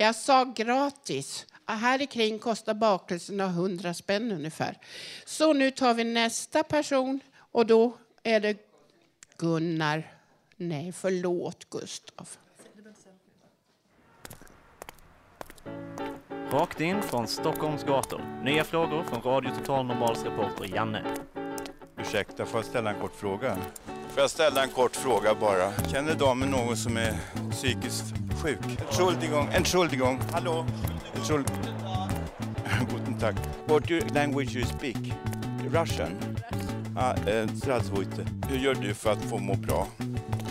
Jag 0.00 0.14
sa 0.14 0.44
gratis. 0.44 1.46
Här 1.66 2.06
kring 2.06 2.38
kostar 2.38 2.74
bakelserna 2.74 3.44
100 3.44 3.94
spänn 3.94 4.32
ungefär. 4.32 4.78
Så 5.24 5.52
nu 5.52 5.70
tar 5.70 5.94
vi 5.94 6.04
nästa 6.04 6.62
person 6.62 7.20
och 7.36 7.66
då 7.66 7.96
är 8.22 8.40
det 8.40 8.56
Gunnar. 9.36 10.14
Nej, 10.56 10.92
förlåt 10.92 11.70
Gustav. 11.70 12.28
Rakt 16.50 16.80
in 16.80 17.02
från 17.02 17.28
Stockholms 17.28 17.84
gator. 17.84 18.42
Nya 18.44 18.64
frågor 18.64 19.02
från 19.02 19.22
Radio 19.22 19.50
Total 19.58 19.86
Normals 19.86 20.24
reporter 20.24 20.74
Janne. 20.74 21.04
Ursäkta, 21.98 22.46
får 22.46 22.58
jag 22.58 22.66
ställa 22.66 22.90
en 22.90 23.00
kort 23.00 23.14
fråga? 23.14 23.58
Får 24.10 24.20
jag 24.20 24.30
ställa 24.30 24.62
en 24.62 24.68
kort 24.70 24.96
fråga 24.96 25.34
bara? 25.34 25.72
Känner 25.92 26.14
damen 26.14 26.50
någon 26.50 26.76
som 26.76 26.96
är 26.96 27.12
psykiskt 27.50 28.04
sjuk? 28.42 28.58
Entschuldigung, 28.88 29.48
Entschuldigung, 29.52 30.20
hallå? 30.32 30.66
Entschuld... 31.16 31.46
Guten 32.90 33.18
Tag. 33.18 33.34
What 33.66 33.90
language 34.14 34.56
you 34.56 34.64
speak? 34.66 34.96
Russian? 35.72 36.10
Ah, 36.96 37.10
eh, 37.12 37.46
Hur 38.48 38.58
gör 38.58 38.74
du 38.74 38.94
för 38.94 39.12
att 39.12 39.22
få 39.22 39.38
må 39.38 39.54
bra? 39.54 39.86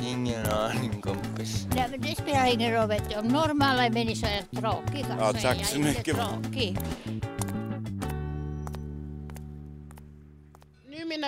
Ingen 0.08 0.46
aning 0.46 1.02
kompis. 1.02 1.68
Nej, 1.76 1.86
men 1.92 2.02
det 2.02 2.16
spelar 2.16 2.54
ingen 2.54 2.74
roll. 2.74 2.88
Vet 2.88 3.10
du. 3.10 3.16
Om 3.16 3.28
normala 3.28 3.90
människor 3.90 4.28
är 4.30 4.62
tråkiga 4.62 5.06
Ja, 5.20 5.28
så 5.34 5.40
tack 5.42 5.60
är 5.62 5.64
så 5.66 5.76
jag 5.78 5.84
mycket. 5.86 6.08
inte 6.08 6.22
tråkig. 6.22 6.78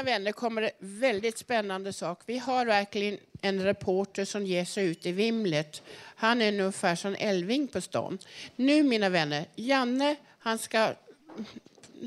Mina 0.04 0.12
vänner 0.12 0.32
kommer 0.32 0.62
det 0.62 0.72
väldigt 0.80 1.38
spännande 1.38 1.94
sak. 1.94 2.22
Vi 2.26 2.38
har 2.38 2.66
verkligen 2.66 3.18
en 3.42 3.64
reporter 3.64 4.26
som 4.26 4.46
ger 4.46 4.66
sig 4.66 4.88
ut 4.88 5.06
i 5.06 5.12
vimlet. 5.12 5.82
Han 6.16 6.42
är 6.42 6.52
ungefär 6.52 6.96
som 6.96 7.16
Elving 7.20 7.68
på 7.68 7.82
stan. 7.82 8.18
Nu 8.56 8.84
mina 8.84 9.10
vänner, 9.10 9.46
Janne 9.56 10.16
han 10.40 10.58
ska 10.58 10.94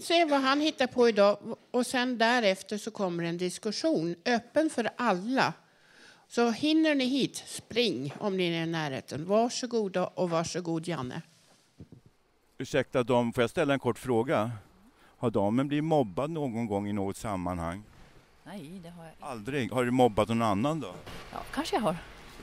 se 0.03 0.25
vad 0.25 0.41
han 0.41 0.61
hittar 0.61 0.87
på 0.87 1.09
idag 1.09 1.39
och 1.71 1.87
sen 1.87 2.19
därefter 2.19 2.79
så 2.79 2.91
kommer 2.91 3.25
en 3.25 3.39
diskussion 3.39 4.17
öppen 4.25 4.71
för 4.71 4.91
alla. 4.97 5.53
Så 6.29 6.51
hinner 6.51 6.95
ni 6.95 7.05
hit, 7.05 7.45
spring 7.47 8.15
om 8.19 8.37
ni 8.37 8.47
är 8.47 8.63
i 8.63 8.67
närheten. 8.67 9.25
Varsågoda 9.25 10.07
och 10.07 10.31
varsågod 10.31 10.89
Janne. 10.89 11.23
Ursäkta 12.59 13.03
dem, 13.03 13.33
får 13.33 13.43
jag 13.43 13.51
ställa 13.51 13.75
en 13.75 13.81
kort 13.81 13.99
fråga? 13.99 14.51
Har 15.23 15.31
damen 15.31 15.69
blivit 15.69 15.85
mobbad 15.85 16.31
någon 16.31 16.67
gång 16.67 16.89
i 16.89 16.93
något 16.93 17.17
sammanhang? 17.17 17.83
Nej, 18.45 18.81
det 18.83 18.89
har 18.91 19.05
jag 19.05 19.13
inte. 19.13 19.25
Aldrig? 19.25 19.73
Har 19.73 19.85
du 19.85 19.91
mobbat 19.91 20.29
någon 20.29 20.43
annan 20.43 20.81
då? 20.81 20.95
Ja, 21.33 21.39
kanske 21.55 21.77
jag 21.77 21.83
har. 21.83 21.97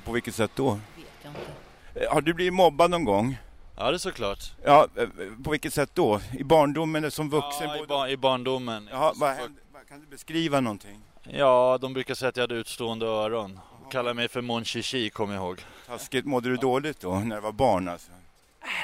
På 0.05 0.12
vilket 0.12 0.36
sätt 0.36 0.51
då? 0.55 0.69
Vet 0.71 0.81
jag 1.24 1.31
inte. 1.31 2.05
Eh, 2.05 2.13
Har 2.13 2.21
du 2.21 2.33
blivit 2.33 2.53
mobbad 2.53 2.91
någon 2.91 3.03
gång? 3.05 3.38
Ja, 3.77 3.89
det 3.91 3.95
är 3.95 3.98
såklart. 3.98 4.39
Ja, 4.65 4.88
eh, 4.95 5.07
på 5.43 5.51
vilket 5.51 5.74
sätt 5.74 5.89
då? 5.93 6.19
I 6.38 6.43
barndomen 6.43 7.03
eller 7.03 7.09
som 7.09 7.29
vuxen? 7.29 7.67
Ja, 7.69 7.83
i, 7.83 7.88
bar- 7.88 8.07
i 8.07 8.17
barndomen. 8.17 8.88
Jaha, 8.91 9.13
vad 9.15 9.29
hände? 9.29 9.59
Kan 9.89 10.00
du 10.00 10.05
beskriva 10.07 10.59
någonting? 10.62 11.00
Ja, 11.24 11.77
de 11.81 11.93
brukar 11.93 12.13
säga 12.15 12.29
att 12.29 12.38
jag 12.38 12.43
hade 12.43 12.55
utstående 12.55 13.05
öron. 13.05 13.59
Kallar 13.91 14.13
mig 14.13 14.27
för 14.27 14.41
Mon 14.41 14.65
Chichi, 14.65 15.09
kommer 15.09 15.33
jag 15.36 15.43
ihåg. 15.43 15.62
Taskigt. 15.88 16.25
Mådde 16.25 16.50
du 16.50 16.55
dåligt 16.55 17.00
då, 17.00 17.15
när 17.15 17.36
du 17.36 17.41
var 17.41 17.51
barn 17.51 17.88
alltså? 17.88 18.12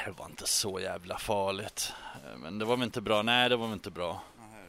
Det 0.04 0.10
var 0.10 0.26
inte 0.26 0.46
så 0.46 0.80
jävla 0.80 1.18
farligt. 1.18 1.92
Eh, 2.14 2.36
Men 2.38 2.58
det 2.58 2.64
var 2.64 2.76
väl 2.76 2.84
inte 2.84 3.00
bra. 3.00 3.22
Nej, 3.22 3.48
det 3.48 3.56
var 3.56 3.66
väl 3.66 3.72
inte 3.74 3.90
bra. 3.90 4.22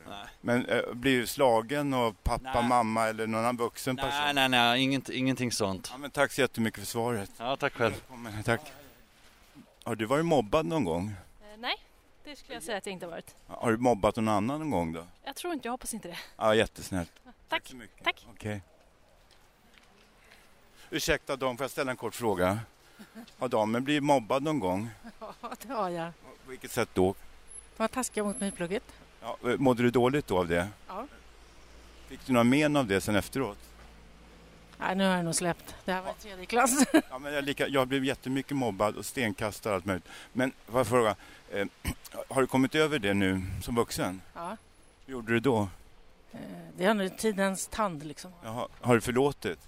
Nej, 0.09 0.25
Men 0.41 0.65
eh, 0.65 0.81
blir 0.93 1.19
du 1.19 1.27
slagen 1.27 1.93
av 1.93 2.15
pappa, 2.23 2.51
Nej. 2.53 2.63
mamma 2.69 3.07
eller 3.07 3.27
någon 3.27 3.39
annan 3.41 3.57
vuxen 3.57 3.95
person? 3.95 4.11
nej, 4.23 4.33
nej, 4.33 4.49
nej 4.49 4.81
inget, 4.83 5.09
ingenting 5.09 5.51
sånt. 5.51 5.87
Ja, 5.91 5.97
men 5.97 6.11
tack 6.11 6.31
så 6.31 6.41
jättemycket 6.41 6.79
för 6.79 6.87
svaret. 6.87 7.31
Ja, 7.37 7.55
tack 7.55 7.73
själv. 7.73 7.93
Välkommen, 7.93 8.43
tack. 8.43 8.61
Har 9.83 9.95
du 9.95 10.05
varit 10.05 10.25
mobbad 10.25 10.65
någon 10.65 10.83
gång? 10.83 11.07
Eh, 11.41 11.57
Nej, 11.57 11.75
det 12.23 12.35
skulle 12.35 12.53
jag 12.53 12.63
säga 12.63 12.77
att 12.77 12.85
jag 12.85 12.93
inte 12.93 13.05
har 13.05 13.11
varit. 13.11 13.35
Har 13.47 13.71
du 13.71 13.77
mobbat 13.77 14.15
någon 14.15 14.27
annan 14.27 14.59
någon 14.59 14.71
gång 14.71 14.93
då? 14.93 15.05
Jag 15.23 15.35
tror 15.35 15.53
inte, 15.53 15.67
jag 15.67 15.71
hoppas 15.73 15.93
inte 15.93 16.07
det. 16.07 16.17
Ja, 16.37 16.55
jättesnällt. 16.55 17.11
Tack. 17.49 17.67
så 17.67 17.75
mycket. 17.75 18.03
Tack. 18.03 18.25
Okej. 18.31 18.61
Ursäkta 20.89 21.35
dam, 21.35 21.57
får 21.57 21.63
jag 21.63 21.71
ställa 21.71 21.91
en 21.91 21.97
kort 21.97 22.15
fråga? 22.15 22.59
Har 23.37 23.47
damen 23.47 23.83
blivit 23.83 24.03
mobbad 24.03 24.43
någon 24.43 24.59
gång? 24.59 24.89
Ja, 25.19 25.33
det 25.61 25.73
har 25.73 25.89
jag. 25.89 26.11
På 26.45 26.49
vilket 26.51 26.71
sätt 26.71 26.89
då? 26.93 27.15
De 27.77 27.83
var 27.83 27.87
taskiga 27.87 28.23
mot 28.23 28.39
mig 28.39 28.49
i 28.49 28.51
plugget. 28.51 28.83
Ja, 29.21 29.37
eh, 29.43 29.57
mådde 29.57 29.83
du 29.83 29.91
dåligt 29.91 30.27
då 30.27 30.37
av 30.39 30.47
det? 30.47 30.67
Ja. 30.87 31.07
Fick 32.07 32.25
du 32.25 32.33
några 32.33 32.43
men 32.43 32.75
av 32.75 32.87
det 32.87 33.01
sen 33.01 33.15
efteråt? 33.15 33.57
Nej, 34.79 34.95
nu 34.95 35.03
har 35.07 35.15
jag 35.15 35.25
nog 35.25 35.35
släppt. 35.35 35.75
Det 35.85 35.91
här 35.93 36.01
var 36.01 36.11
i 36.11 36.13
tredje 36.21 36.45
klass. 36.45 36.85
Ja, 37.09 37.19
men 37.19 37.33
jag, 37.33 37.43
lika, 37.43 37.67
jag 37.67 37.87
blev 37.87 38.05
jättemycket 38.05 38.57
mobbad 38.57 38.95
och 38.95 39.05
stenkastad 39.05 39.69
och 39.69 39.75
allt 39.75 39.85
möjligt. 39.85 40.07
Men 40.33 40.51
får 40.67 40.79
jag 40.79 40.87
fråga, 40.87 41.15
eh, 41.51 41.65
har 42.29 42.41
du 42.41 42.47
kommit 42.47 42.75
över 42.75 42.99
det 42.99 43.13
nu 43.13 43.41
som 43.63 43.75
vuxen? 43.75 44.21
Ja. 44.33 44.57
Hur 45.05 45.13
gjorde 45.13 45.33
du 45.33 45.39
då? 45.39 45.69
Eh, 46.31 46.39
Det 46.77 46.85
är 46.85 46.93
nu 46.93 47.09
tidens 47.09 47.67
tand 47.67 48.05
liksom. 48.05 48.31
Jaha, 48.43 48.67
har 48.81 48.95
du 48.95 49.01
förlåtit? 49.01 49.59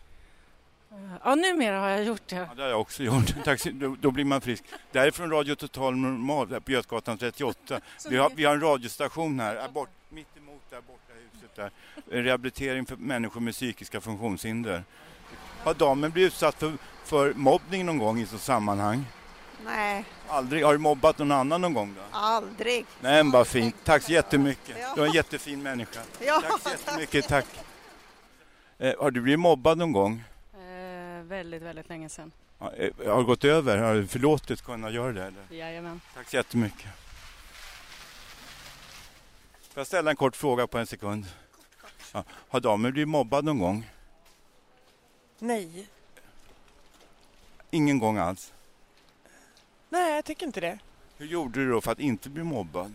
Ja, 1.24 1.36
numera 1.36 1.80
har 1.80 1.90
jag 1.90 2.04
gjort 2.04 2.22
det. 2.28 2.36
Ja, 2.36 2.48
det 2.56 2.62
har 2.62 2.70
jag 2.70 2.82
också 2.82 3.04
gjort. 3.04 3.34
Tack, 3.44 3.60
så- 3.60 3.70
då, 3.74 3.96
då 4.02 4.12
blir 4.12 4.26
man 4.26 4.42
frisk. 4.42 4.64
Det 4.92 5.00
här 5.00 5.08
är 5.08 5.12
från 5.12 5.32
Radio 5.32 5.56
Total 5.56 5.96
Normal 5.96 6.62
på 6.62 6.72
Götgatan 6.72 7.18
38. 7.18 7.80
Vi 8.10 8.18
har, 8.18 8.32
vi 8.36 8.46
har 8.46 8.54
en 8.54 8.62
radiostation 8.62 9.40
här, 9.40 9.56
här 9.56 9.70
bort, 9.70 9.90
mitt 10.10 10.38
emot 10.38 10.62
där 10.70 10.82
borta 10.82 11.14
huset 11.34 11.56
där. 11.56 11.72
En 12.18 12.24
rehabilitering 12.24 12.86
för 12.86 12.96
människor 12.96 13.42
med 13.42 13.54
psykiska 13.54 14.02
funktionshinder. 14.02 14.84
Har 15.64 15.74
damen 15.74 16.12
blivit 16.12 16.34
utsatt 16.34 16.56
för, 16.60 16.74
för 17.06 17.34
mobbning 17.34 17.86
någon 17.86 17.98
gång 17.98 18.20
i 18.20 18.26
så 18.26 18.38
sammanhang? 18.38 19.06
Nej, 19.66 20.06
Aldrig? 20.28 20.66
Har 20.66 20.74
du 20.74 20.80
mobbat 20.80 21.18
någon 21.18 21.32
annan 21.32 21.62
någon 21.62 21.74
gång 21.74 21.96
då? 21.98 22.02
aldrig. 22.18 22.86
Nej, 23.02 23.24
men 23.24 23.32
vad 23.32 23.48
fint. 23.48 23.76
Tack 23.84 24.04
så 24.04 24.12
jättemycket. 24.12 24.78
Ja. 24.82 24.94
Du 24.96 25.02
är 25.02 25.06
en 25.06 25.12
jättefin 25.14 25.64
människa. 25.64 26.00
Ja. 26.20 26.42
Tack 26.50 26.62
så 26.62 26.70
jättemycket. 26.70 27.28
Tack. 27.28 27.46
Eh, 28.78 28.94
har 29.00 29.12
du 29.12 29.22
blivit 29.22 29.40
mobbad 29.40 29.78
någon 29.78 29.92
gång? 29.92 30.24
Väldigt, 31.30 31.62
väldigt 31.62 31.90
länge 31.90 32.10
sedan. 32.10 32.32
Ja, 32.60 32.74
eh, 32.74 32.92
Har 33.08 33.18
du 33.18 33.26
gått 33.26 33.44
över? 33.44 33.78
Har 33.78 33.96
du 33.96 34.08
förlåtit 34.08 34.62
kunna 34.62 34.90
göra 34.90 35.12
det? 35.12 35.24
Eller? 35.26 35.44
Jajamän. 35.50 36.02
Tack 36.14 36.30
så 36.30 36.36
jättemycket. 36.36 36.88
Får 39.62 39.80
jag 39.80 39.88
ställa 39.88 40.10
en 40.10 40.16
kort 40.16 40.36
fråga 40.36 40.68
på 40.68 40.78
en 40.78 40.88
sekund? 40.88 41.26
Ja. 42.14 42.24
Har 42.50 42.60
damen 42.60 42.92
blivit 42.92 43.08
mobbad 43.08 43.46
någon 43.46 43.60
gång? 43.60 43.90
Nej. 45.40 45.88
Ingen 47.72 48.00
gång 48.00 48.18
alls. 48.18 48.54
Nej, 49.90 50.16
jag 50.16 50.26
tycker 50.26 50.46
inte 50.46 50.62
det. 50.62 50.80
Hur 51.18 51.26
gjorde 51.26 51.60
du 51.60 51.72
då 51.72 51.82
för 51.82 51.92
att 51.92 52.00
inte 52.00 52.30
bli 52.30 52.44
mobbad? 52.44 52.94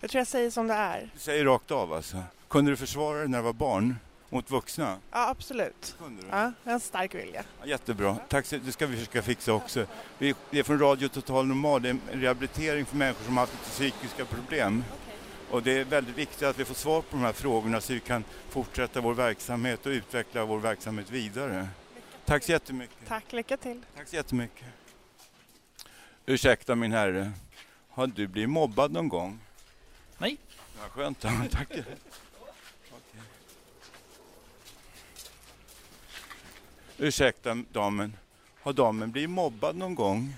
Jag 0.00 0.10
tror 0.10 0.20
jag 0.20 0.28
säger 0.28 0.50
som 0.50 0.66
det 0.68 0.74
är. 0.74 1.10
Du 1.14 1.18
säger 1.20 1.44
rakt 1.44 1.70
av 1.70 1.92
alltså. 1.92 2.22
Kunde 2.48 2.70
du 2.70 2.76
försvara 2.76 3.18
dig 3.18 3.28
när 3.28 3.38
du 3.38 3.44
var 3.44 3.52
barn 3.52 3.96
mot 4.30 4.50
vuxna? 4.50 4.98
Ja, 5.10 5.28
absolut. 5.28 5.94
Kunde 5.98 6.22
du? 6.22 6.28
Ja, 6.28 6.36
jag 6.64 6.70
har 6.70 6.72
en 6.72 6.80
stark 6.80 7.14
vilja. 7.14 7.44
Ja, 7.60 7.66
jättebra. 7.66 8.16
Tack, 8.28 8.46
så- 8.46 8.56
det 8.56 8.72
ska 8.72 8.86
vi 8.86 8.96
försöka 8.96 9.22
fixa 9.22 9.52
också. 9.52 9.86
Vi 10.18 10.34
det 10.50 10.58
är 10.58 10.62
från 10.62 10.78
Radio 10.78 11.08
Total 11.08 11.46
Normal, 11.46 11.82
det 11.82 11.88
är 11.88 11.96
en 12.12 12.20
rehabilitering 12.20 12.86
för 12.86 12.96
människor 12.96 13.24
som 13.24 13.36
har 13.36 13.42
haft 13.46 13.52
lite 13.52 13.70
psykiska 13.70 14.24
problem. 14.24 14.84
Och 15.50 15.62
det 15.62 15.72
är 15.78 15.84
väldigt 15.84 16.16
viktigt 16.18 16.42
att 16.42 16.58
vi 16.58 16.64
får 16.64 16.74
svar 16.74 17.02
på 17.02 17.16
de 17.16 17.20
här 17.22 17.32
frågorna 17.32 17.80
så 17.80 17.92
vi 17.92 18.00
kan 18.00 18.24
fortsätta 18.48 19.00
vår 19.00 19.14
verksamhet 19.14 19.86
och 19.86 19.90
utveckla 19.90 20.44
vår 20.44 20.58
verksamhet 20.58 21.10
vidare. 21.10 21.68
Tack 22.24 22.44
så 22.44 22.52
jättemycket. 22.52 22.96
Tack, 23.08 23.32
lycka 23.32 23.56
till. 23.56 23.82
Tack 23.96 24.08
så 24.08 24.16
jättemycket. 24.16 24.64
Ursäkta 26.26 26.74
min 26.74 26.92
herre, 26.92 27.32
har 27.88 28.06
du 28.06 28.26
blivit 28.26 28.50
mobbad 28.50 28.92
någon 28.92 29.08
gång? 29.08 29.38
Nej. 30.18 30.38
Ja, 30.78 30.88
skönt, 30.88 31.20
tack. 31.50 31.68
Okej. 31.70 31.84
Ursäkta 37.02 37.54
damen, 37.72 38.16
har 38.62 38.72
damen 38.72 39.10
blivit 39.10 39.30
mobbad 39.30 39.76
någon 39.76 39.94
gång? 39.94 40.34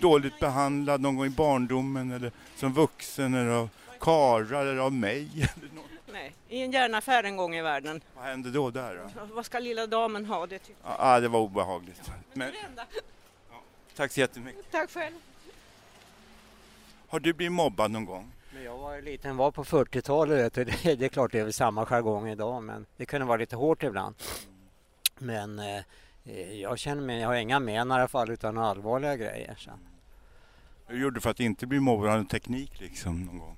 Dåligt 0.00 0.40
behandlad 0.40 1.00
någon 1.00 1.16
gång 1.16 1.26
i 1.26 1.30
barndomen 1.30 2.12
eller 2.12 2.32
som 2.56 2.72
vuxen 2.72 3.34
eller 3.34 3.50
av 3.50 3.68
karlar 4.00 4.66
eller 4.66 4.80
av 4.80 4.92
mig? 4.92 5.28
eller 5.34 5.74
något? 5.74 5.84
Nej, 6.12 6.34
i 6.48 6.62
en 6.62 6.72
järnaffär 6.72 7.24
en 7.24 7.36
gång 7.36 7.54
i 7.54 7.62
världen. 7.62 8.00
Vad 8.16 8.24
hände 8.24 8.50
då 8.50 8.70
där? 8.70 8.94
Då? 9.14 9.34
Vad 9.34 9.46
ska 9.46 9.58
lilla 9.58 9.86
damen 9.86 10.24
ha? 10.24 10.46
Det 10.46 10.58
tyckte 10.58 10.82
Ja, 10.84 10.96
ah, 10.98 11.20
det 11.20 11.28
var 11.28 11.40
obehagligt. 11.40 12.10
Men, 12.32 12.52
tack 13.96 14.12
så 14.12 14.20
jättemycket. 14.20 14.70
Tack 14.70 14.90
själv. 14.90 15.14
Har 17.08 17.20
du 17.20 17.32
blivit 17.32 17.52
mobbad 17.52 17.90
någon 17.90 18.04
gång? 18.04 18.32
När 18.54 18.64
jag 18.64 18.78
var 18.78 19.00
liten 19.00 19.36
var 19.36 19.50
på 19.50 19.64
40-talet, 19.64 20.38
vet 20.38 20.54
du, 20.54 20.64
det, 20.64 20.94
det 20.98 21.04
är 21.04 21.08
klart 21.08 21.32
det 21.32 21.38
är 21.38 21.44
väl 21.44 21.52
samma 21.52 21.86
jargong 21.86 22.28
idag 22.28 22.62
men 22.62 22.86
det 22.96 23.06
kunde 23.06 23.26
vara 23.26 23.36
lite 23.36 23.56
hårt 23.56 23.82
ibland. 23.82 24.14
Men 25.18 25.58
eh, 25.58 25.82
eh, 26.24 26.52
jag 26.60 26.78
känner 26.78 27.02
mig, 27.02 27.20
jag 27.20 27.28
har 27.28 27.34
inga 27.34 27.60
men 27.60 27.74
i 27.74 27.78
alla 27.78 28.08
fall 28.08 28.30
utan 28.30 28.58
allvarliga 28.58 29.16
grejer. 29.16 29.54
Så. 29.58 29.70
Hur 30.86 30.98
gjorde 30.98 31.16
du 31.16 31.20
för 31.20 31.30
att 31.30 31.40
inte 31.40 31.66
bli 31.66 31.80
mobbad? 31.80 32.08
Har 32.08 32.16
du 32.16 32.20
en 32.20 32.26
teknik 32.26 32.80
liksom 32.80 33.24
någon 33.24 33.38
gång? 33.38 33.56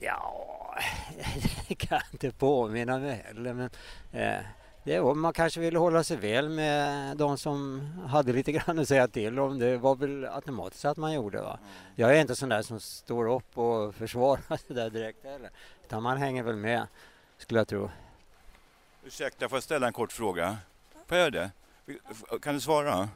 Ja, 0.00 0.74
det 1.68 1.74
kan 1.74 1.98
jag 1.98 2.02
inte 2.12 2.38
påminna 2.38 2.98
mig 2.98 3.24
heller 3.26 3.54
men 3.54 3.70
eh, 4.12 4.44
det 4.84 5.00
var, 5.00 5.14
man 5.14 5.32
kanske 5.32 5.60
ville 5.60 5.78
hålla 5.78 6.04
sig 6.04 6.16
väl 6.16 6.48
med 6.48 7.16
de 7.16 7.38
som 7.38 7.80
hade 8.06 8.32
lite 8.32 8.52
grann 8.52 8.78
att 8.78 8.88
säga 8.88 9.08
till 9.08 9.38
om. 9.38 9.58
Det 9.58 9.76
var 9.76 9.96
väl 9.96 10.24
automatiskt 10.24 10.84
att 10.84 10.96
man 10.96 11.12
gjorde. 11.12 11.40
Va? 11.40 11.58
Jag 11.94 12.16
är 12.16 12.20
inte 12.20 12.36
sån 12.36 12.48
där 12.48 12.62
som 12.62 12.80
står 12.80 13.34
upp 13.36 13.58
och 13.58 13.94
försvarar 13.94 14.58
det 14.68 14.74
där 14.74 14.90
direkt 14.90 15.24
heller. 15.24 15.50
Utan 15.84 16.02
man 16.02 16.16
hänger 16.16 16.42
väl 16.42 16.56
med, 16.56 16.86
skulle 17.38 17.60
jag 17.60 17.68
tro. 17.68 17.90
Ursäkta, 19.04 19.48
får 19.48 19.56
jag 19.56 19.62
ställa 19.62 19.86
en 19.86 19.92
kort 19.92 20.12
fråga? 20.12 20.56
Får 21.06 21.18
jag 21.18 21.32
det? 21.32 21.50
Kan 22.42 22.54
du 22.54 22.60
svara? 22.60 23.08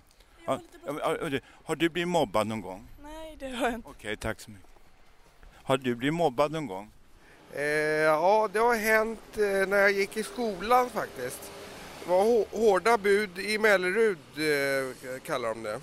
Ja, 0.46 0.60
ja, 0.86 1.16
ja, 1.30 1.38
Har 1.64 1.76
du 1.76 1.88
blivit 1.88 2.08
mobbad 2.08 2.46
någon 2.46 2.60
gång? 2.60 2.88
Nej, 3.02 3.36
det 3.38 3.48
har 3.48 3.66
jag 3.66 3.74
inte. 3.74 3.88
Okej, 3.88 4.16
tack 4.16 4.40
så 4.40 4.50
mycket. 4.50 4.66
Har 5.64 5.76
du 5.76 5.94
blivit 5.94 6.14
mobbad 6.14 6.52
någon 6.52 6.66
gång? 6.66 6.90
Eh, 7.54 7.62
ja, 7.62 8.48
det 8.52 8.58
har 8.58 8.74
hänt 8.74 9.20
eh, 9.38 9.68
när 9.68 9.76
jag 9.76 9.92
gick 9.92 10.16
i 10.16 10.22
skolan 10.22 10.90
faktiskt. 10.90 11.52
Det 12.04 12.10
var 12.10 12.24
hå- 12.24 12.46
hårda 12.52 12.98
bud 12.98 13.38
i 13.38 13.58
Mellerud, 13.58 14.18
eh, 14.36 15.20
kallar 15.20 15.48
de 15.48 15.62
det. 15.62 15.80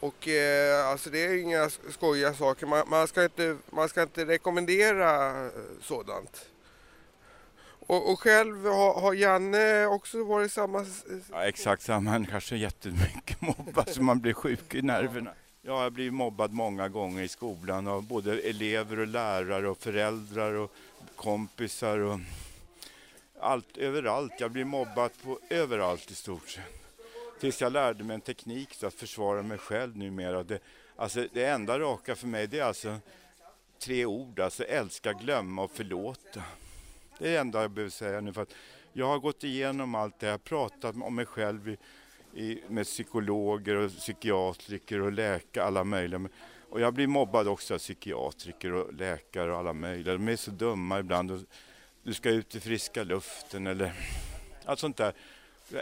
Och 0.00 0.28
eh, 0.28 0.86
alltså 0.88 1.10
det 1.10 1.24
är 1.26 1.36
inga 1.42 1.70
skojiga 1.90 2.34
saker. 2.34 2.66
Man, 2.66 2.88
man, 2.88 3.08
ska 3.08 3.24
inte, 3.24 3.56
man 3.70 3.88
ska 3.88 4.02
inte 4.02 4.24
rekommendera 4.24 5.30
eh, 5.46 5.50
sådant. 5.82 6.46
Och, 7.90 8.10
och 8.12 8.20
själv 8.20 8.66
har, 8.66 9.00
har 9.00 9.14
Janne 9.14 9.86
också 9.86 10.24
varit 10.24 10.52
samma... 10.52 10.86
Ja, 11.30 11.44
exakt 11.44 11.82
samma. 11.82 12.10
Han 12.10 12.26
kanske 12.26 12.56
jättemycket 12.56 13.40
mobbad 13.40 13.88
så 13.88 14.02
man 14.02 14.20
blir 14.20 14.32
sjuk 14.32 14.74
i 14.74 14.82
nerverna. 14.82 15.30
Ja, 15.62 15.70
jag 15.70 15.78
har 15.78 15.90
blivit 15.90 16.14
mobbad 16.14 16.52
många 16.52 16.88
gånger 16.88 17.22
i 17.22 17.28
skolan 17.28 17.86
av 17.86 18.02
både 18.02 18.38
elever 18.40 18.98
och 18.98 19.06
lärare 19.06 19.68
och 19.68 19.78
föräldrar 19.78 20.52
och 20.52 20.72
kompisar 21.16 21.98
och 21.98 22.20
allt 23.40 23.76
överallt. 23.76 24.32
Jag 24.38 24.50
blir 24.50 24.64
mobbad 24.64 25.10
på 25.22 25.38
överallt 25.50 26.10
i 26.10 26.14
stort 26.14 26.48
sett. 26.48 26.64
Tills 27.40 27.60
jag 27.60 27.72
lärde 27.72 28.04
mig 28.04 28.14
en 28.14 28.20
teknik 28.20 28.74
så 28.74 28.86
att 28.86 28.94
försvara 28.94 29.42
mig 29.42 29.58
själv 29.58 29.96
numera. 29.96 30.42
Det, 30.42 30.58
alltså, 30.96 31.26
det 31.32 31.44
enda 31.44 31.78
raka 31.78 32.16
för 32.16 32.26
mig 32.26 32.46
det 32.46 32.58
är 32.58 32.64
alltså 32.64 32.96
tre 33.78 34.06
ord, 34.06 34.40
alltså 34.40 34.64
älska, 34.64 35.12
glömma 35.12 35.62
och 35.62 35.70
förlåta. 35.70 36.42
Det 37.20 37.28
är 37.28 37.32
det 37.32 37.38
enda 37.38 37.62
jag 37.62 37.70
behöver 37.70 37.90
säga 37.90 38.20
nu 38.20 38.32
för 38.32 38.42
att 38.42 38.54
Jag 38.92 39.06
har 39.06 39.18
gått 39.18 39.44
igenom 39.44 39.94
allt 39.94 40.18
det, 40.18 40.26
jag 40.26 40.32
har 40.32 40.38
pratat 40.38 40.96
om 41.02 41.14
mig 41.14 41.26
själv 41.26 41.68
i, 41.68 41.76
i, 42.34 42.62
med 42.68 42.86
psykologer 42.86 43.76
och 43.76 43.90
psykiatriker 43.90 45.00
och 45.00 45.12
läkare, 45.12 45.64
alla 45.64 45.84
möjliga. 45.84 46.28
Och 46.70 46.80
jag 46.80 46.94
blir 46.94 47.06
mobbad 47.06 47.48
också 47.48 47.74
av 47.74 47.78
psykiatriker 47.78 48.72
och 48.72 48.94
läkare 48.94 49.52
och 49.52 49.58
alla 49.58 49.72
möjliga. 49.72 50.14
De 50.14 50.28
är 50.28 50.36
så 50.36 50.50
dumma 50.50 50.98
ibland. 50.98 51.30
Och 51.30 51.40
du 52.02 52.14
ska 52.14 52.30
ut 52.30 52.54
i 52.54 52.60
friska 52.60 53.02
luften 53.02 53.66
eller 53.66 53.92
allt 54.64 54.78
sånt 54.78 54.96
där. 54.96 55.12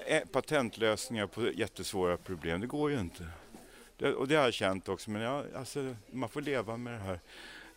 Eh, 0.07 0.25
patentlösningar 0.25 1.27
på 1.27 1.53
jättesvåra 1.53 2.17
problem, 2.17 2.61
det 2.61 2.67
går 2.67 2.91
ju 2.91 3.01
inte. 3.01 3.27
Det, 3.97 4.13
och 4.13 4.29
det 4.29 4.35
har 4.35 4.45
jag 4.45 4.55
känt 4.55 4.89
också, 4.89 5.11
men 5.11 5.23
jag, 5.23 5.45
alltså, 5.57 5.95
man 6.11 6.29
får 6.29 6.41
leva 6.41 6.77
med 6.77 6.93
det 6.93 6.99
här. 6.99 7.21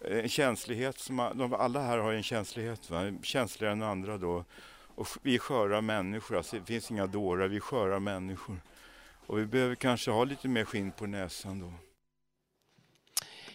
En 0.06 0.30
känslighet, 0.30 1.00
som 1.00 1.18
de, 1.36 1.54
alla 1.54 1.82
här 1.82 1.98
har 1.98 2.14
en 2.14 2.24
känslighet, 2.24 2.90
va? 2.90 3.14
känsligare 3.24 3.74
än 3.74 3.84
andra 3.84 4.18
då. 4.18 4.46
Och 4.96 5.08
vi 5.22 5.36
är 5.36 5.40
sköra 5.40 5.82
människor, 5.82 6.38
alltså, 6.38 6.56
det 6.56 6.66
finns 6.66 6.92
inga 6.92 7.08
dårar, 7.08 7.48
vi 7.48 7.56
är 7.56 7.60
sköra 7.60 8.00
människor. 8.00 8.62
Och 9.28 9.40
vi 9.40 9.46
behöver 9.46 9.76
kanske 9.76 10.12
ha 10.12 10.24
lite 10.24 10.48
mer 10.48 10.66
skinn 10.66 10.92
på 10.92 11.06
näsan 11.06 11.60
då. 11.60 11.74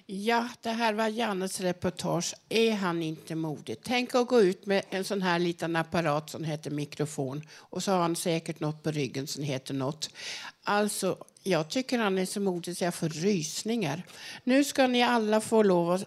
Ja, 0.08 0.48
det 0.62 0.70
här 0.70 0.92
var 0.92 1.08
Jannes 1.08 1.60
reportage. 1.60 2.34
Är 2.48 2.72
han 2.72 3.02
inte 3.02 3.34
modig? 3.34 3.76
Tänk 3.82 4.14
att 4.14 4.26
gå 4.26 4.42
ut 4.42 4.66
med 4.66 4.82
en 4.90 5.04
sån 5.04 5.22
här 5.22 5.38
liten 5.38 5.76
apparat 5.76 6.30
som 6.30 6.44
heter 6.44 6.70
mikrofon 6.70 7.42
och 7.52 7.82
så 7.82 7.92
har 7.92 7.98
han 7.98 8.16
säkert 8.16 8.60
något 8.60 8.82
på 8.82 8.90
ryggen 8.90 9.26
som 9.26 9.42
heter 9.42 9.74
något. 9.74 10.10
Alltså, 10.62 11.16
jag 11.46 11.68
tycker 11.68 11.98
han 11.98 12.18
är 12.18 12.26
så 12.26 12.40
modig 12.40 12.76
så 12.76 12.84
jag 12.84 12.94
får 12.94 13.08
rysningar. 13.08 14.02
Nu 14.44 14.64
ska 14.64 14.86
ni 14.86 15.02
alla 15.02 15.40
få 15.40 15.62
lov 15.62 15.90
att 15.90 16.04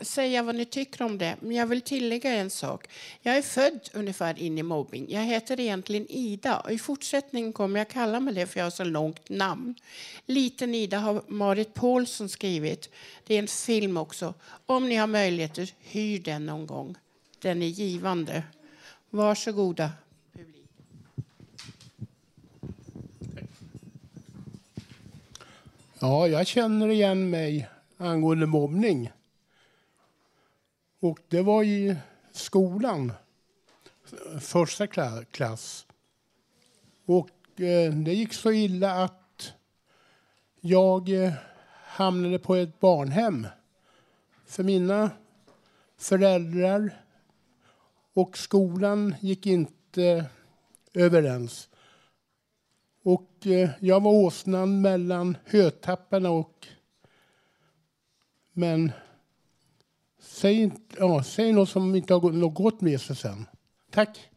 säga 0.00 0.42
vad 0.42 0.54
ni 0.54 0.64
tycker 0.64 1.02
om 1.04 1.18
det. 1.18 1.36
Men 1.40 1.56
jag 1.56 1.66
vill 1.66 1.80
tillägga 1.80 2.30
en 2.30 2.50
sak. 2.50 2.88
Jag 3.22 3.36
är 3.36 3.42
född 3.42 3.80
ungefär 3.92 4.38
in 4.38 4.58
i 4.58 4.62
mobbing. 4.62 5.06
Jag 5.08 5.24
heter 5.24 5.60
egentligen 5.60 6.06
Ida 6.10 6.60
och 6.60 6.72
i 6.72 6.78
fortsättningen 6.78 7.52
kommer 7.52 7.80
jag 7.80 7.88
kalla 7.88 8.20
mig 8.20 8.34
det 8.34 8.46
för 8.46 8.60
jag 8.60 8.66
har 8.66 8.70
så 8.70 8.84
långt 8.84 9.28
namn. 9.28 9.74
Liten 10.26 10.74
Ida 10.74 10.98
har 10.98 11.22
Marit 11.26 11.74
Paulsson 11.74 12.28
skrivit. 12.28 12.90
Det 13.26 13.34
är 13.34 13.38
en 13.38 13.48
film 13.48 13.96
också. 13.96 14.34
Om 14.66 14.88
ni 14.88 14.94
har 14.94 15.06
möjligheter, 15.06 15.72
hyr 15.80 16.18
den 16.18 16.46
någon 16.46 16.66
gång. 16.66 16.96
Den 17.38 17.62
är 17.62 17.66
givande. 17.66 18.42
Varsågoda. 19.10 19.90
Ja, 26.06 26.28
jag 26.28 26.46
känner 26.46 26.88
igen 26.88 27.30
mig 27.30 27.68
angående 27.96 28.46
mobbning. 28.46 29.12
Och 31.00 31.18
det 31.28 31.42
var 31.42 31.64
i 31.64 31.96
skolan, 32.32 33.12
första 34.40 34.86
klass. 35.30 35.86
Och 37.06 37.60
eh, 37.60 37.92
det 37.92 38.14
gick 38.14 38.32
så 38.32 38.52
illa 38.52 39.04
att 39.04 39.52
jag 40.60 41.24
eh, 41.24 41.32
hamnade 41.84 42.38
på 42.38 42.54
ett 42.54 42.80
barnhem. 42.80 43.46
För 44.44 44.62
mina 44.62 45.10
föräldrar 45.96 47.02
och 48.12 48.38
skolan 48.38 49.14
gick 49.20 49.46
inte 49.46 50.26
överens. 50.94 51.68
Och 53.06 53.46
eh, 53.46 53.70
jag 53.80 54.02
var 54.02 54.12
åsnan 54.12 54.80
mellan 54.80 55.36
hötapparna 55.44 56.30
och... 56.30 56.66
Men 58.52 58.92
säg, 60.20 60.70
ja, 60.98 61.22
säg 61.22 61.52
något 61.52 61.68
som 61.68 61.94
inte 61.94 62.14
har 62.14 62.32
något 62.32 62.54
gott 62.54 62.80
med 62.80 63.00
sig 63.00 63.16
sen. 63.16 63.46
Tack. 63.90 64.30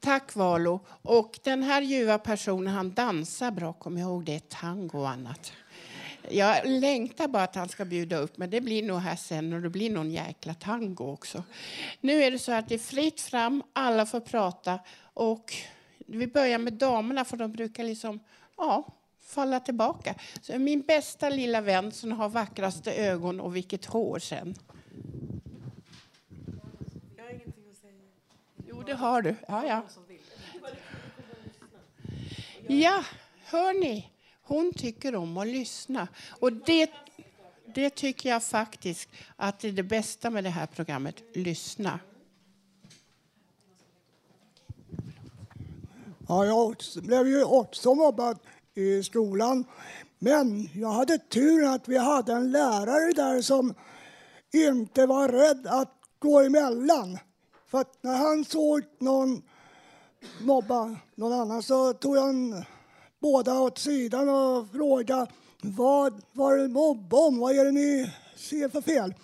Tack 0.00 0.34
Valo. 0.36 0.80
Och 1.02 1.38
den 1.44 1.62
här 1.62 1.82
ljuva 1.82 2.18
personen 2.18 2.74
han 2.74 2.94
dansar 2.94 3.50
bra, 3.50 3.72
kom 3.72 3.98
ihåg 3.98 4.24
det, 4.24 4.48
tango 4.48 4.98
och 4.98 5.08
annat. 5.08 5.52
Jag 6.30 6.66
längtar 6.66 7.28
bara 7.28 7.42
att 7.42 7.54
han 7.54 7.68
ska 7.68 7.84
bjuda 7.84 8.16
upp, 8.16 8.38
men 8.38 8.50
det 8.50 8.60
blir 8.60 8.82
nog 8.82 8.98
här 8.98 9.16
sen 9.16 9.52
och 9.52 9.62
det 9.62 9.70
blir 9.70 9.90
någon 9.90 10.10
jäkla 10.10 10.54
tango 10.54 11.12
också. 11.12 11.44
Nu 12.00 12.22
är 12.22 12.30
det 12.30 12.38
så 12.38 12.52
att 12.52 12.68
det 12.68 12.74
är 12.74 12.78
fritt 12.78 13.20
fram, 13.20 13.62
alla 13.72 14.06
får 14.06 14.20
prata 14.20 14.78
och 15.14 15.54
vi 16.18 16.26
börjar 16.26 16.58
med 16.58 16.72
damerna 16.72 17.24
för 17.24 17.36
de 17.36 17.52
brukar 17.52 17.84
liksom, 17.84 18.20
ja, 18.56 18.86
falla 19.20 19.60
tillbaka. 19.60 20.14
Så 20.40 20.58
min 20.58 20.82
bästa 20.82 21.28
lilla 21.28 21.60
vän 21.60 21.92
som 21.92 22.12
har 22.12 22.28
vackraste 22.28 22.94
ögon 22.94 23.40
och 23.40 23.56
vilket 23.56 23.84
hår 23.84 24.18
sen. 24.18 24.54
Jag 27.16 27.24
har 27.24 27.30
ingenting 27.30 27.64
att 27.70 27.76
säga. 27.76 27.92
Jo, 28.68 28.82
det 28.86 28.94
har 28.94 29.22
du. 29.22 29.34
Ja, 29.48 29.66
ja. 29.66 29.82
Ja, 32.66 33.04
hör 33.44 33.80
ni? 33.80 34.10
Hon 34.42 34.72
tycker 34.72 35.14
om 35.14 35.36
att 35.36 35.46
lyssna. 35.46 36.08
Och 36.28 36.52
det, 36.52 36.90
det 37.74 37.90
tycker 37.90 38.28
jag 38.28 38.42
faktiskt 38.42 39.08
att 39.36 39.60
det 39.60 39.68
är 39.68 39.72
det 39.72 39.82
bästa 39.82 40.30
med 40.30 40.44
det 40.44 40.50
här 40.50 40.66
programmet. 40.66 41.22
Lyssna. 41.34 41.98
Ja, 46.30 46.46
jag 46.46 46.76
blev 47.02 47.28
ju 47.28 47.44
också 47.44 47.94
mobbad 47.94 48.38
i 48.74 49.02
skolan. 49.02 49.64
Men 50.18 50.68
jag 50.74 50.88
hade 50.88 51.18
tur 51.18 51.74
att 51.74 51.88
vi 51.88 51.98
hade 51.98 52.32
en 52.32 52.52
lärare 52.52 53.12
där 53.12 53.42
som 53.42 53.74
inte 54.52 55.06
var 55.06 55.28
rädd 55.28 55.66
att 55.66 55.94
gå 56.18 56.40
emellan. 56.40 57.18
För 57.70 57.78
att 57.78 58.02
när 58.02 58.16
han 58.16 58.44
såg 58.44 58.82
någon 58.98 59.42
mobba 60.40 60.96
någon 61.14 61.32
annan 61.32 61.62
så 61.62 61.92
tog 61.92 62.16
han 62.16 62.64
båda 63.20 63.60
åt 63.60 63.78
sidan 63.78 64.28
och 64.28 64.70
frågade 64.72 65.26
vad 65.62 66.22
var 66.32 66.56
det 66.56 66.68
mobb 66.68 67.14
om? 67.14 67.38
Vad 67.38 67.56
är 67.56 67.64
det 67.64 67.72
ni 67.72 68.10
ser 68.36 68.68
för 68.68 68.80
fel? 68.80 69.14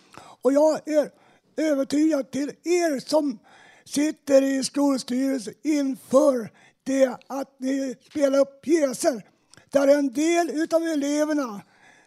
Och 0.42 0.52
jag 0.52 0.88
är 0.88 1.10
övertygad 1.56 2.30
till 2.30 2.48
er 2.48 3.08
som 3.08 3.38
sitter 3.84 4.42
i 4.42 4.64
skolstyrelsen 4.64 5.54
inför 5.62 6.50
det 6.86 7.18
att 7.26 7.60
ni 7.60 7.96
spelar 8.10 8.38
upp 8.38 8.62
pjäser 8.62 9.22
där 9.70 9.88
en 9.88 10.12
del 10.12 10.66
av 10.74 10.82
eleverna 10.82 11.60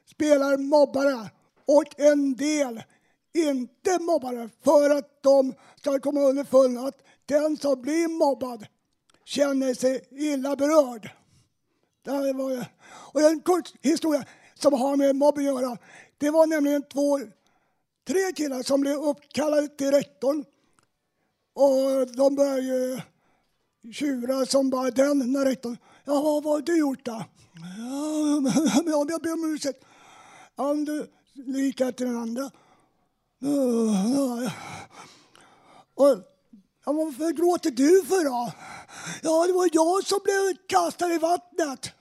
spelar 0.05 0.57
mobbare 0.57 1.29
och 1.65 1.99
en 1.99 2.35
del 2.35 2.83
inte 3.33 3.99
mobbare 3.99 4.49
för 4.63 4.89
att 4.89 5.23
de 5.23 5.53
ska 5.75 5.99
komma 5.99 6.21
underfund 6.21 6.77
att 6.77 7.01
den 7.25 7.57
som 7.57 7.81
blir 7.81 8.07
mobbad 8.07 8.65
känner 9.25 9.73
sig 9.73 10.07
illa 10.11 10.55
berörd. 10.55 11.09
Det 12.03 12.33
var, 12.33 12.65
och 13.13 13.21
en 13.21 13.41
kort 13.41 13.73
historia 13.81 14.25
som 14.53 14.73
har 14.73 14.95
med 14.95 15.15
mobbning 15.15 15.47
att 15.47 15.61
göra. 15.61 15.77
Det 16.17 16.29
var 16.29 16.47
nämligen 16.47 16.83
två, 16.83 17.19
tre 18.07 18.31
killar 18.35 18.63
som 18.63 18.81
blev 18.81 18.95
uppkallade 18.95 19.67
till 19.67 19.91
rektorn. 19.91 20.45
Och 21.53 22.15
de 22.15 22.35
började 22.35 23.03
tjurar 23.93 24.45
som 24.45 24.69
bara 24.69 24.91
den 24.91 25.31
när 25.31 25.45
rektorn 25.45 25.77
Ja, 26.05 26.41
vad 26.43 26.53
har 26.53 26.61
du 26.61 26.79
gjort 26.79 27.05
då? 27.05 27.23
Ja, 28.87 29.05
jag 29.09 29.21
ber 29.21 29.33
om 29.33 29.53
ursäkt. 29.53 29.85
Ja, 30.55 30.73
du 30.73 31.07
lika 31.33 31.91
till 31.91 32.05
den 32.05 32.17
andra. 32.17 32.51
Och, 35.95 36.23
ja, 36.85 36.91
varför 36.91 37.31
gråter 37.31 37.71
du 37.71 38.03
för 38.03 38.23
då? 38.23 38.51
Ja, 39.23 39.47
det 39.47 39.53
var 39.53 39.69
jag 39.73 40.03
som 40.05 40.19
blev 40.23 40.57
kastad 40.67 41.13
i 41.13 41.17
vattnet. 41.17 41.91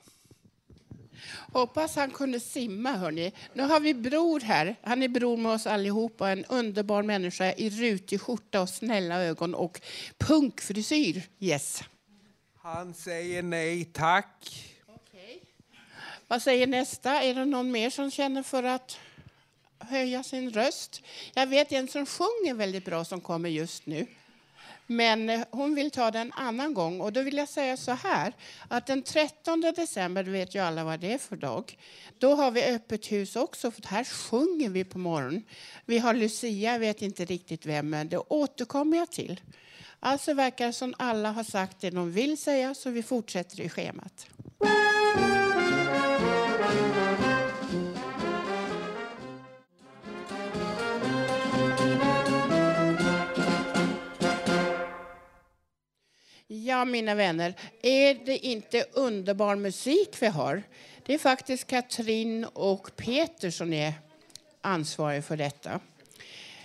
Hoppas 1.52 1.96
han 1.96 2.10
kunde 2.10 2.40
simma, 2.40 2.92
hörni. 2.92 3.32
Nu 3.54 3.62
har 3.62 3.80
vi 3.80 3.94
Bror 3.94 4.40
här. 4.40 4.76
Han 4.82 5.02
är 5.02 5.08
bror 5.08 5.36
med 5.36 5.52
oss 5.52 5.66
allihopa. 5.66 6.30
En 6.30 6.44
underbar 6.44 7.02
människa 7.02 7.52
i 7.52 7.70
rutig 7.70 8.20
skjorta 8.20 8.60
och 8.60 8.68
snälla 8.68 9.22
ögon 9.22 9.54
och 9.54 9.80
punkfrisyr. 10.18 11.22
Yes. 11.40 11.82
Han 12.56 12.94
säger 12.94 13.42
nej 13.42 13.84
tack. 13.84 14.64
Okay. 14.86 15.38
Vad 16.28 16.42
säger 16.42 16.66
nästa? 16.66 17.22
Är 17.22 17.34
det 17.34 17.44
någon 17.44 17.70
mer 17.70 17.90
som 17.90 18.10
känner 18.10 18.42
för 18.42 18.62
att 18.62 18.98
höja 19.78 20.22
sin 20.22 20.50
röst? 20.50 21.02
Jag 21.34 21.46
vet 21.46 21.72
en 21.72 21.88
som 21.88 22.06
sjunger 22.06 22.54
väldigt 22.54 22.84
bra 22.84 23.04
som 23.04 23.20
kommer 23.20 23.48
just 23.48 23.86
nu. 23.86 24.06
Men 24.90 25.30
eh, 25.30 25.40
hon 25.50 25.74
vill 25.74 25.90
ta 25.90 26.10
det 26.10 26.18
en 26.18 26.32
annan 26.32 26.74
gång. 26.74 27.00
Och 27.00 27.12
då 27.12 27.22
vill 27.22 27.36
jag 27.36 27.48
säga 27.48 27.76
så 27.76 27.92
här, 27.92 28.32
att 28.68 28.86
den 28.86 29.02
13 29.02 29.60
december, 29.60 30.22
du 30.22 30.30
vet 30.30 30.54
ju 30.54 30.58
alla 30.58 30.84
vad 30.84 31.00
det 31.00 31.12
är 31.12 31.18
för 31.18 31.36
dag, 31.36 31.78
då 32.18 32.34
har 32.34 32.50
vi 32.50 32.64
öppet 32.64 33.12
hus 33.12 33.36
också, 33.36 33.70
för 33.70 33.82
här 33.86 34.04
sjunger 34.04 34.68
vi 34.68 34.84
på 34.84 34.98
morgonen. 34.98 35.42
Vi 35.86 35.98
har 35.98 36.14
Lucia, 36.14 36.72
jag 36.72 36.78
vet 36.78 37.02
inte 37.02 37.24
riktigt 37.24 37.66
vem, 37.66 37.90
men 37.90 38.08
det 38.08 38.18
återkommer 38.18 38.96
jag 38.96 39.10
till. 39.10 39.40
Alltså 40.00 40.34
verkar 40.34 40.66
det 40.66 40.72
som 40.72 40.94
alla 40.98 41.32
har 41.32 41.44
sagt 41.44 41.80
det 41.80 41.90
de 41.90 42.12
vill 42.12 42.38
säga, 42.38 42.74
så 42.74 42.90
vi 42.90 43.02
fortsätter 43.02 43.60
i 43.60 43.68
schemat. 43.68 44.26
Ja, 56.50 56.84
mina 56.84 57.14
vänner, 57.14 57.54
är 57.82 58.14
det 58.14 58.46
inte 58.46 58.84
underbar 58.92 59.56
musik 59.56 60.16
vi 60.20 60.26
har? 60.26 60.62
Det 61.06 61.14
är 61.14 61.18
faktiskt 61.18 61.66
Katrin 61.66 62.44
och 62.44 62.96
Peter 62.96 63.50
som 63.50 63.72
är 63.72 63.92
ansvariga 64.60 65.22
för 65.22 65.36
detta. 65.36 65.80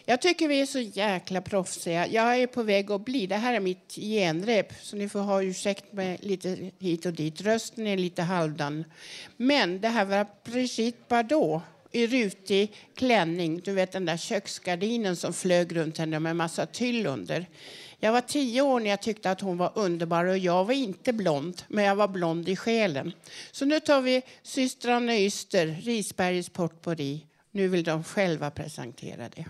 Jag 0.05 0.21
tycker 0.21 0.47
vi 0.47 0.61
är 0.61 0.65
så 0.65 0.79
jäkla 0.79 1.41
proffsiga. 1.41 2.07
Jag 2.07 2.39
är 2.39 2.47
på 2.47 2.63
väg 2.63 2.91
att 2.91 3.05
bli. 3.05 3.27
Det 3.27 3.35
här 3.35 3.53
är 3.53 3.59
mitt 3.59 3.93
genrep, 3.95 4.73
så 4.81 4.95
ni 4.95 5.09
får 5.09 5.19
ha 5.19 5.43
ursäkt 5.43 5.93
med 5.93 6.23
lite 6.23 6.71
hit 6.79 7.05
och 7.05 7.13
dit. 7.13 7.41
Rösten 7.41 7.87
är 7.87 7.97
lite 7.97 8.21
halvdan. 8.21 8.83
Men 9.37 9.81
det 9.81 9.89
här 9.89 10.05
var 10.05 10.27
Brigitte 10.43 11.03
Bardot 11.07 11.61
i 11.91 12.07
rutig 12.07 12.73
klänning. 12.95 13.61
Du 13.63 13.71
vet 13.73 13.91
den 13.91 14.05
där 14.05 14.17
köksgardinen 14.17 15.15
som 15.15 15.33
flög 15.33 15.75
runt 15.75 15.97
henne 15.97 16.19
med 16.19 16.35
massa 16.35 16.65
tyll 16.65 17.07
under. 17.07 17.45
Jag 18.03 18.11
var 18.11 18.21
tio 18.21 18.61
år 18.61 18.79
när 18.79 18.89
jag 18.89 19.01
tyckte 19.01 19.31
att 19.31 19.41
hon 19.41 19.57
var 19.57 19.71
underbar 19.75 20.25
och 20.25 20.37
jag 20.37 20.65
var 20.65 20.73
inte 20.73 21.13
blond, 21.13 21.63
men 21.67 21.83
jag 21.83 21.95
var 21.95 22.07
blond 22.07 22.49
i 22.49 22.55
själen. 22.55 23.13
Så 23.51 23.65
nu 23.65 23.79
tar 23.79 24.01
vi 24.01 24.21
systrarna 24.41 25.17
Yster, 25.17 25.67
Risbergs 25.67 26.49
potpourri. 26.49 27.25
Nu 27.51 27.67
vill 27.67 27.83
de 27.83 28.03
själva 28.03 28.51
presentera 28.51 29.29
det. 29.29 29.45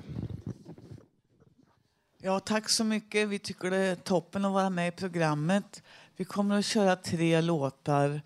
Ja, 2.22 2.40
tack 2.40 2.70
så 2.70 2.84
mycket. 2.84 3.28
Vi 3.28 3.40
tycker 3.40 3.72
det 3.72 3.78
är 3.78 3.96
toppen 3.96 4.46
att 4.46 4.54
vara 4.54 4.70
med 4.70 4.88
i 4.88 4.92
programmet. 4.92 5.84
Vi 6.16 6.26
kommer 6.26 6.60
att 6.60 6.66
köra 6.66 6.96
tre 6.96 7.42
låtar. 7.42 8.22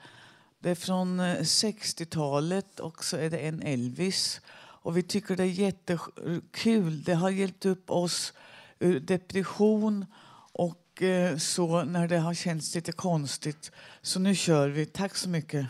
Det 0.60 0.70
är 0.70 0.76
från 0.76 1.20
eh, 1.20 1.36
60-talet 1.36 2.80
och 2.80 3.04
så 3.04 3.18
är 3.18 3.30
det 3.30 3.38
en 3.38 3.62
Elvis. 3.62 4.42
Och 4.58 4.98
vi 4.98 5.04
tycker 5.04 5.36
det 5.36 5.44
är 5.44 5.48
jättekul. 5.48 7.04
Det 7.04 7.13
har 7.13 7.30
hjälpt 7.30 7.66
upp 7.66 7.92
oss 7.92 8.34
ur 8.80 9.00
depression 9.00 10.06
och 10.58 11.02
eh, 11.02 11.38
så 11.38 11.84
när 11.84 12.08
det 12.08 12.17
har 12.17 12.34
känts 12.34 12.76
lite 12.76 12.91
konstigt. 12.91 13.72
Så 14.02 14.20
nu 14.20 14.36
kör 14.36 14.70
vi. 14.70 14.86
Tack 14.86 15.15
så 15.15 15.30
mycket. 15.30 15.67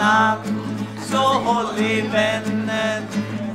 Namn. 0.00 0.60
Så 1.00 1.16
håll 1.16 1.78
i 1.78 2.00
vännen 2.00 3.02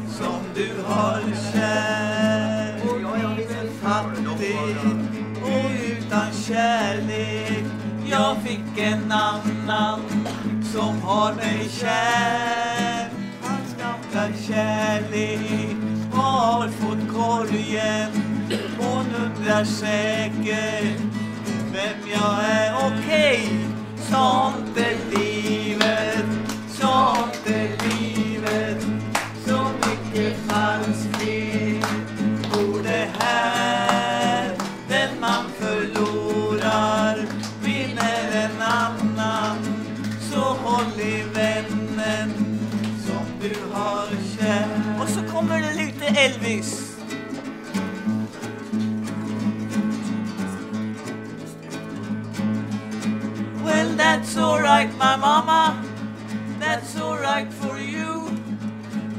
som 0.09 0.39
du 0.55 0.69
har 0.87 1.21
kär. 1.51 2.79
Jag 3.01 3.39
är 3.39 3.69
fattig 3.83 4.77
och 5.43 5.59
utan 5.87 6.33
kärlek. 6.47 7.65
Jag 8.09 8.37
fick 8.37 8.77
en 8.77 9.11
annan 9.11 9.99
som 10.73 11.01
har 11.01 11.33
mig 11.33 11.69
kär. 11.69 13.09
Hans 13.41 13.75
gamla 13.79 14.37
kärlek 14.47 15.75
har 16.13 16.67
fått 16.67 17.13
korgen 17.13 18.35
Hon 18.77 19.05
undrar 19.25 19.63
säkert 19.63 20.99
vem 21.73 22.09
jag 22.13 22.45
är. 22.45 22.73
Okej, 22.75 23.49
sånt 23.97 24.77
är 24.77 25.17
livet. 25.17 25.94
My 54.93 55.15
mama. 55.15 55.83
That's 56.59 56.99
alright 56.99 57.51
for 57.51 57.79
you. 57.79 58.29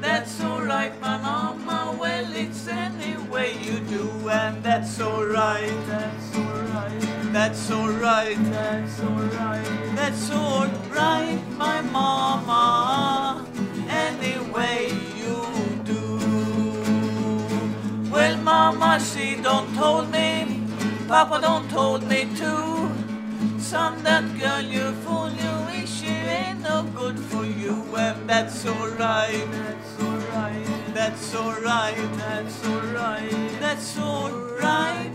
That's 0.01 0.41
alright, 0.41 0.99
my 1.01 1.17
mama. 1.19 1.97
Well, 1.99 2.33
it's 2.35 2.69
any 2.69 3.17
way 3.29 3.57
you 3.61 3.81
do, 3.81 4.29
and 4.29 4.63
that's 4.63 5.01
alright. 5.01 5.73
That's 5.87 6.37
alright. 6.37 7.33
That's 7.33 7.71
alright. 7.71 8.37
That's 8.51 9.01
alright. 9.01 9.65
That's 9.97 10.31
alright, 10.31 11.51
my 11.57 11.81
mama. 11.81 13.47
Any 13.89 14.39
way 14.53 14.93
you 15.17 15.45
do. 15.85 16.01
Well, 18.11 18.37
mama, 18.39 19.01
she 19.01 19.37
don't 19.37 19.75
told 19.75 20.11
me. 20.11 20.63
Papa 21.09 21.41
don't 21.41 21.69
told 21.71 22.09
me 22.09 22.27
too. 22.37 22.96
Son, 23.59 24.03
that 24.03 24.25
girl 24.39 24.61
you 24.61 24.93
fool 25.03 25.31
you, 25.31 25.67
wish 25.67 26.01
she 26.01 26.07
ain't 26.07 26.61
no 26.61 26.85
good 26.95 27.19
for 27.19 27.45
you, 27.45 27.85
and 27.97 28.29
that's 28.29 28.67
alright. 28.67 29.47
That's 29.51 30.03
alright. 30.03 30.95
That's 30.95 31.35
alright. 31.35 32.19
That's 32.19 32.65
alright. 32.67 33.61
That's 33.61 33.99
alright, 33.99 35.13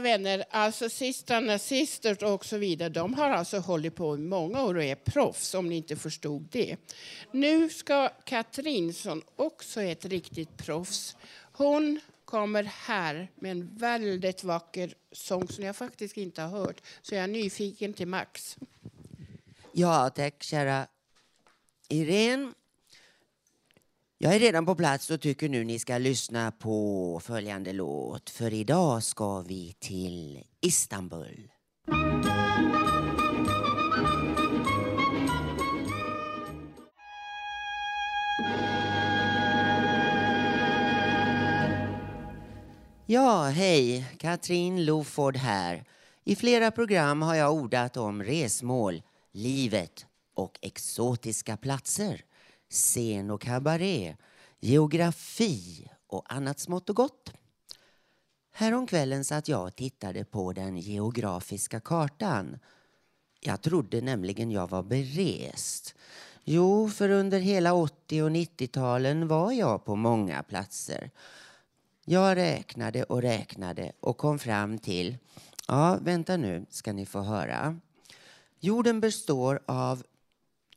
mina 0.00 0.16
vänner, 0.16 0.44
alltså 0.50 0.88
systrarna, 0.88 1.58
sisters 1.58 2.22
och 2.22 2.44
så 2.44 2.56
vidare, 2.56 2.88
de 2.88 3.14
har 3.14 3.30
alltså 3.30 3.58
hållit 3.58 3.94
på 3.94 4.14
i 4.14 4.18
många 4.18 4.62
år 4.62 4.74
och 4.74 4.84
är 4.84 4.94
proffs, 4.94 5.54
om 5.54 5.68
ni 5.68 5.76
inte 5.76 5.96
förstod 5.96 6.48
det. 6.50 6.76
Nu 7.32 7.68
ska 7.68 8.08
Katrin, 8.24 8.94
som 8.94 9.22
också 9.36 9.80
är 9.80 9.92
ett 9.92 10.04
riktigt 10.04 10.56
proffs, 10.56 11.16
hon 11.52 12.00
kommer 12.24 12.62
här 12.64 13.30
med 13.34 13.50
en 13.50 13.76
väldigt 13.76 14.44
vacker 14.44 14.94
sång 15.12 15.48
som 15.48 15.64
jag 15.64 15.76
faktiskt 15.76 16.16
inte 16.16 16.42
har 16.42 16.58
hört, 16.58 16.80
så 17.02 17.14
jag 17.14 17.24
är 17.24 17.28
nyfiken 17.28 17.92
till 17.92 18.08
max. 18.08 18.56
Ja, 19.72 20.10
tack 20.10 20.42
kära 20.42 20.86
Irene. 21.88 22.52
Jag 24.18 24.34
är 24.34 24.38
redan 24.38 24.66
på 24.66 24.74
plats 24.74 25.10
och 25.10 25.20
tycker 25.20 25.48
nu 25.48 25.64
ni 25.64 25.78
ska 25.78 25.98
lyssna 25.98 26.52
på 26.52 27.20
följande 27.24 27.72
låt. 27.72 28.30
För 28.30 28.54
idag 28.54 29.02
ska 29.02 29.40
vi 29.40 29.74
till 29.78 30.42
Istanbul. 30.60 31.50
Ja, 43.06 43.44
hej. 43.44 44.04
Katrin 44.18 44.84
Loford 44.84 45.36
här. 45.36 45.84
I 46.24 46.36
flera 46.36 46.70
program 46.70 47.22
har 47.22 47.34
jag 47.34 47.54
ordat 47.54 47.96
om 47.96 48.22
resmål, 48.22 49.02
livet 49.32 50.06
och 50.34 50.58
exotiska 50.62 51.56
platser, 51.56 52.24
scen 52.70 53.30
och 53.30 53.40
kabaré, 53.40 54.16
geografi 54.60 55.88
och 56.06 56.32
annat 56.32 56.58
smått 56.58 56.90
och 56.90 56.96
gott. 56.96 57.32
Häromkvällen 58.52 59.24
satt 59.24 59.48
jag 59.48 59.66
och 59.66 59.76
tittade 59.76 60.24
på 60.24 60.52
den 60.52 60.76
geografiska 60.76 61.80
kartan. 61.80 62.58
Jag 63.40 63.62
trodde 63.62 64.00
nämligen 64.00 64.50
jag 64.50 64.70
var 64.70 64.82
berest. 64.82 65.94
Jo, 66.44 66.88
för 66.88 67.08
under 67.08 67.40
hela 67.40 67.74
80 67.74 68.22
och 68.22 68.30
90-talen 68.30 69.28
var 69.28 69.52
jag 69.52 69.84
på 69.84 69.96
många 69.96 70.42
platser. 70.42 71.10
Jag 72.04 72.36
räknade 72.36 73.04
och 73.04 73.22
räknade 73.22 73.92
och 74.00 74.16
kom 74.16 74.38
fram 74.38 74.78
till, 74.78 75.18
ja 75.68 75.98
vänta 76.00 76.36
nu 76.36 76.66
ska 76.70 76.92
ni 76.92 77.06
få 77.06 77.20
höra. 77.20 77.80
Jorden 78.60 79.00
består 79.00 79.60
av 79.66 80.02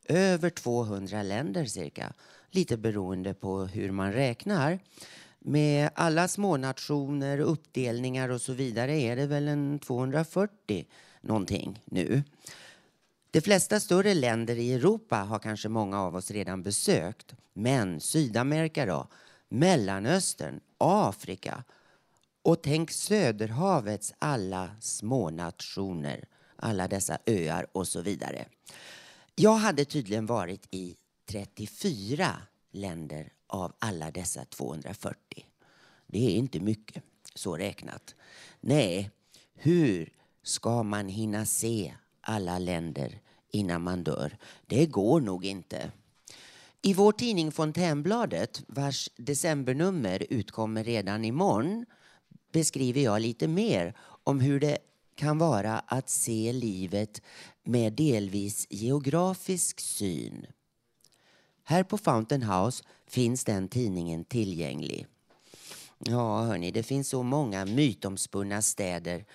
över 0.10 0.50
200 0.50 1.24
länder 1.24 1.66
cirka, 1.66 2.14
lite 2.52 2.78
beroende 2.78 3.34
på 3.34 3.66
hur 3.66 3.92
man 3.92 4.14
räknar. 4.14 4.80
Med 5.40 5.90
alla 5.96 6.28
smånationer, 6.28 7.40
uppdelningar 7.40 8.30
och 8.30 8.42
så 8.42 8.54
vidare 8.54 9.02
är 9.02 9.16
det 9.16 9.26
väl 9.26 9.48
en 9.48 9.80
240 9.80 10.86
någonting 11.22 11.82
nu. 11.86 12.24
De 13.32 13.42
flesta 13.42 13.80
större 13.80 14.14
länder 14.14 14.56
i 14.56 14.74
Europa 14.74 15.16
har 15.16 15.40
kanske 15.40 15.70
många 15.70 16.02
av 16.02 16.16
oss 16.16 16.32
redan 16.32 16.64
besökt. 16.64 17.36
Men 17.54 18.00
Sydamerika 18.00 18.86
då? 18.86 19.08
Mellanöstern, 19.50 20.60
Afrika 20.78 21.64
och 22.42 22.64
tänk 22.64 22.92
Söderhavets 22.92 24.14
alla 24.20 24.70
smånationer, 24.82 26.28
alla 26.56 26.88
dessa 26.88 27.18
öar 27.26 27.68
och 27.72 27.88
så 27.88 28.02
vidare. 28.02 28.46
Jag 29.42 29.56
hade 29.56 29.86
tydligen 29.86 30.26
varit 30.26 30.68
i 30.72 30.96
34 31.26 32.38
länder 32.72 33.34
av 33.48 33.74
alla 33.80 34.12
dessa 34.12 34.46
240. 34.46 35.46
Det 36.08 36.26
är 36.26 36.36
inte 36.36 36.60
mycket, 36.60 37.04
så 37.36 37.58
räknat. 37.58 38.16
Nej, 38.60 39.12
hur 39.54 40.14
ska 40.44 40.84
man 40.84 41.08
hinna 41.08 41.46
se 41.46 41.94
alla 42.22 42.60
länder 42.60 43.20
innan 43.52 43.82
man 43.82 44.04
dör? 44.04 44.38
Det 44.66 44.86
går 44.86 45.22
nog 45.22 45.46
inte. 45.46 45.92
I 46.82 46.94
vår 46.94 47.12
tidning 47.12 47.52
Fontänbladet, 47.52 48.64
vars 48.68 49.10
decembernummer 49.16 50.26
utkommer 50.30 50.84
redan 50.84 51.26
imorgon, 51.26 51.86
beskriver 52.52 53.02
jag 53.02 53.22
lite 53.22 53.48
mer 53.48 53.96
om 54.24 54.40
hur 54.40 54.60
det 54.60 54.78
kan 55.20 55.38
vara 55.38 55.80
att 55.80 56.10
se 56.10 56.54
livet 56.54 57.22
med 57.64 57.94
delvis 57.94 58.68
geografisk 58.70 59.80
syn. 59.80 60.46
Här 61.64 61.84
på 61.84 61.98
Fountain 61.98 62.44
House 62.44 62.84
finns 63.08 63.46
den 63.46 63.68
tidningen 63.68 64.26
tillgänglig. 64.26 65.08
Ja, 65.98 66.42
hörni, 66.42 66.72
det 66.72 66.84
finns 66.84 67.10
så 67.10 67.24
många 67.24 67.66
mytomspunna 67.66 68.62
städer 68.62 69.26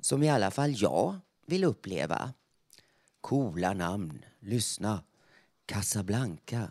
som 0.00 0.22
i 0.22 0.30
alla 0.30 0.50
fall 0.50 0.74
jag 0.76 1.20
vill 1.46 1.64
uppleva. 1.64 2.32
Coola 3.20 3.72
namn. 3.72 4.24
Lyssna. 4.40 5.02
Casablanca. 5.66 6.70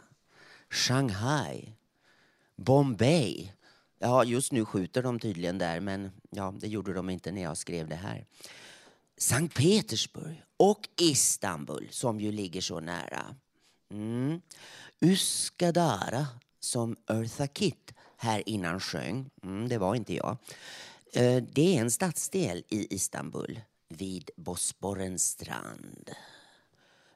Shanghai. 0.70 1.76
Bombay. 2.56 3.54
Ja, 4.00 4.24
just 4.24 4.52
nu 4.52 4.66
skjuter 4.66 5.04
de 5.04 5.20
tydligen 5.20 5.58
där, 5.58 5.80
men 5.80 6.12
ja, 6.30 6.54
det 6.60 6.68
gjorde 6.68 6.94
de 6.94 7.10
inte 7.10 7.32
när 7.32 7.42
jag 7.42 7.58
skrev 7.58 7.88
det 7.88 7.96
här. 7.96 8.26
Sankt 9.18 9.56
Petersburg 9.56 10.44
och 10.58 10.90
Istanbul, 11.02 11.88
som 11.92 12.20
ju 12.20 12.32
ligger 12.32 12.62
så 12.62 12.80
nära. 12.80 13.36
Mm. 13.92 14.42
Uskadara, 15.00 16.28
som 16.60 16.96
Eartha 17.08 17.48
Kitt 17.48 17.94
här 18.18 18.50
innan 18.50 18.80
sjöng. 18.80 19.30
Mm, 19.44 19.70
det 19.70 19.78
var 19.78 19.96
inte 19.96 20.14
jag. 20.14 20.38
Eh, 21.14 21.44
det 21.44 21.78
är 21.78 21.82
en 21.82 21.92
stadsdel 21.92 22.64
i 22.70 22.96
Istanbul 22.96 23.62
vid 23.90 24.30
Bosporens 24.38 25.30
strand. 25.30 26.10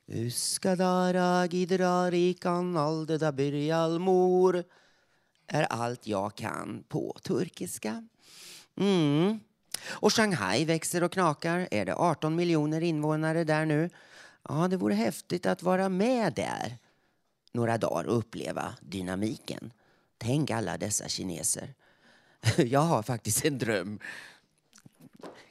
Uskadara 0.07 1.47
gidrarikan 1.47 2.77
aldeda 2.77 3.31
birjalmor 3.31 4.53
mor 4.53 4.63
är 5.51 5.63
allt 5.63 6.07
jag 6.07 6.35
kan 6.35 6.83
på 6.87 7.17
turkiska. 7.23 8.07
Mm. 8.77 9.39
Och 9.89 10.13
Shanghai 10.13 10.65
växer 10.65 11.03
och 11.03 11.11
knakar. 11.11 11.67
Är 11.71 11.85
det 11.85 11.95
18 11.95 12.35
miljoner 12.35 12.81
invånare 12.81 13.43
där 13.43 13.65
nu? 13.65 13.89
Ja, 14.49 14.67
det 14.67 14.77
vore 14.77 14.93
häftigt 14.93 15.45
att 15.45 15.63
vara 15.63 15.89
med 15.89 16.33
där 16.33 16.77
några 17.51 17.77
dagar 17.77 18.03
och 18.03 18.17
uppleva 18.17 18.75
dynamiken. 18.81 19.73
Tänk 20.17 20.51
alla 20.51 20.77
dessa 20.77 21.07
kineser. 21.07 21.73
Jag 22.57 22.79
har 22.79 23.03
faktiskt 23.03 23.45
en 23.45 23.57
dröm. 23.57 23.99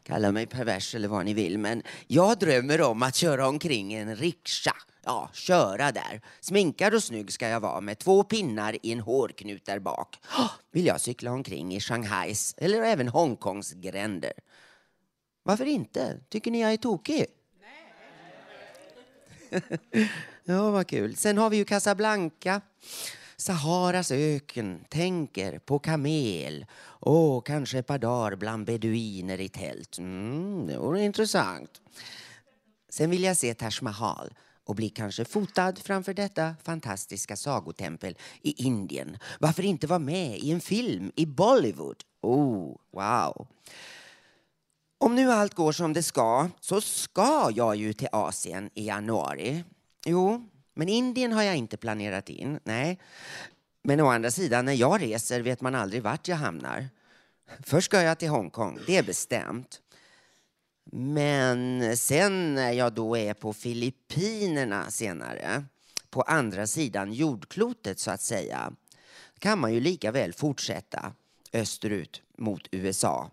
Kalla 0.02 0.32
mig 0.32 0.46
pervers 0.46 0.94
eller 0.94 1.08
vad 1.08 1.24
ni 1.24 1.34
vill, 1.34 1.58
men 1.58 1.82
jag 2.06 2.38
drömmer 2.38 2.80
om 2.80 3.02
att 3.02 3.14
köra 3.14 3.48
omkring 3.48 3.92
en 3.92 4.16
rikscha. 4.16 4.76
Ja, 5.04 5.30
köra 5.32 5.92
där. 5.92 6.20
Sminkad 6.40 6.94
och 6.94 7.02
snygg 7.02 7.32
ska 7.32 7.48
jag 7.48 7.60
vara 7.60 7.80
med 7.80 7.98
två 7.98 8.22
pinnar 8.22 8.76
i 8.82 8.92
en 8.92 9.00
hårknut 9.00 9.64
där 9.64 9.78
bak. 9.78 10.18
Vill 10.72 10.86
jag 10.86 11.00
cykla 11.00 11.32
omkring 11.32 11.74
i 11.74 11.80
Shanghais 11.80 12.54
eller 12.58 12.82
även 12.82 13.08
Hongkongs 13.08 13.72
gränder. 13.72 14.32
Varför 15.42 15.66
inte? 15.66 16.18
Tycker 16.28 16.50
ni 16.50 16.60
jag 16.60 16.72
är 16.72 16.76
tokig? 16.76 17.26
ja, 20.44 20.70
vad 20.70 20.86
kul. 20.86 21.16
Sen 21.16 21.38
har 21.38 21.50
vi 21.50 21.56
ju 21.56 21.64
Casablanca. 21.64 22.60
Saharas 23.36 24.10
öken, 24.10 24.84
tänker 24.88 25.58
på 25.58 25.78
kamel 25.78 26.66
och 26.82 27.46
kanske 27.46 27.78
ett 27.78 27.86
par 27.86 27.98
dagar 27.98 28.36
bland 28.36 28.66
beduiner 28.66 29.40
i 29.40 29.48
tält. 29.48 29.98
Mm, 29.98 30.66
det 30.66 30.78
vore 30.78 31.02
intressant. 31.02 31.81
Sen 32.88 33.10
vill 33.10 33.22
jag 33.22 33.37
se 33.37 33.54
Taj 33.54 33.72
Mahal 33.83 34.35
och 34.65 34.75
bli 34.75 34.88
kanske 34.88 35.25
fotad 35.25 35.79
framför 35.79 36.15
detta 36.15 36.54
fantastiska 36.63 37.37
sagotempel 37.37 38.17
i 38.42 38.65
Indien. 38.65 39.19
Varför 39.40 39.65
inte 39.65 39.87
vara 39.87 39.98
med 39.98 40.38
i 40.38 40.50
en 40.50 40.61
film 40.61 41.13
i 41.17 41.27
Bollywood? 41.27 41.96
Oh, 42.21 42.77
wow. 42.92 43.46
Om 44.98 45.15
nu 45.15 45.33
allt 45.33 45.54
går 45.54 45.73
som 45.73 45.92
det 45.92 46.02
ska 46.02 46.48
så 46.61 46.81
ska 46.81 47.50
jag 47.54 47.77
ju 47.77 47.92
till 47.92 48.08
Asien 48.13 48.71
i 48.75 48.87
januari. 48.87 49.65
Jo, 50.06 50.48
men 50.75 50.88
Indien 50.88 51.33
har 51.33 51.42
jag 51.42 51.56
inte 51.56 51.77
planerat 51.77 52.29
in. 52.29 52.61
Nej. 52.65 52.98
Men 53.83 54.00
å 54.00 54.06
andra 54.06 54.31
sidan, 54.31 54.65
när 54.65 54.73
jag 54.73 55.02
reser 55.02 55.40
vet 55.40 55.61
man 55.61 55.75
aldrig 55.75 56.02
vart 56.02 56.29
jag 56.29 56.37
hamnar. 56.37 56.88
Först 57.65 57.85
ska 57.85 58.02
jag 58.02 58.19
till 58.19 58.29
Hongkong, 58.29 58.79
det 58.87 58.96
är 58.96 59.02
bestämt. 59.02 59.81
Men 60.92 61.96
sen 61.96 62.54
när 62.54 62.72
jag 62.72 62.92
då 62.92 63.16
är 63.16 63.34
på 63.34 63.52
Filippinerna 63.52 64.90
senare, 64.90 65.64
på 66.10 66.22
andra 66.22 66.66
sidan 66.66 67.12
jordklotet 67.12 67.98
så 67.98 68.10
att 68.10 68.22
säga, 68.22 68.72
kan 69.38 69.58
man 69.58 69.74
ju 69.74 69.80
lika 69.80 70.12
väl 70.12 70.32
fortsätta 70.32 71.12
österut 71.52 72.22
mot 72.38 72.68
USA, 72.70 73.30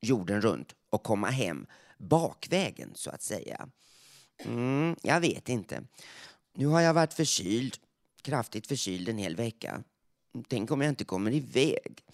jorden 0.00 0.40
runt 0.40 0.74
och 0.90 1.02
komma 1.02 1.30
hem 1.30 1.66
bakvägen 1.98 2.90
så 2.94 3.10
att 3.10 3.22
säga. 3.22 3.68
Mm, 4.38 4.96
jag 5.02 5.20
vet 5.20 5.48
inte. 5.48 5.82
Nu 6.54 6.66
har 6.66 6.80
jag 6.80 6.94
varit 6.94 7.14
förkyld, 7.14 7.76
kraftigt 8.22 8.66
förkyld 8.66 9.08
en 9.08 9.18
hel 9.18 9.36
vecka. 9.36 9.82
Tänk 10.48 10.70
om 10.70 10.80
jag 10.80 10.88
inte 10.88 11.04
kommer 11.04 11.34
iväg. 11.34 12.04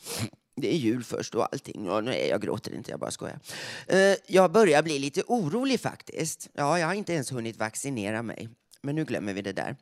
Det 0.56 0.74
är 0.74 0.76
jul 0.76 1.04
först 1.04 1.34
och 1.34 1.52
allting. 1.52 1.86
Ja, 1.86 2.00
nej, 2.00 2.28
jag 2.28 2.42
gråter 2.42 2.74
inte, 2.74 2.90
jag 2.90 3.00
bara 3.00 3.10
skojar. 3.10 3.38
Eh, 3.86 4.14
jag 4.26 4.52
börjar 4.52 4.82
bli 4.82 4.98
lite 4.98 5.22
orolig 5.26 5.80
faktiskt. 5.80 6.48
Ja, 6.52 6.78
jag 6.78 6.86
har 6.86 6.94
inte 6.94 7.12
ens 7.12 7.32
hunnit 7.32 7.56
vaccinera 7.56 8.22
mig. 8.22 8.48
Men 8.80 8.94
nu 8.94 9.04
glömmer 9.04 9.32
vi 9.32 9.42
det 9.42 9.52
där. 9.52 9.76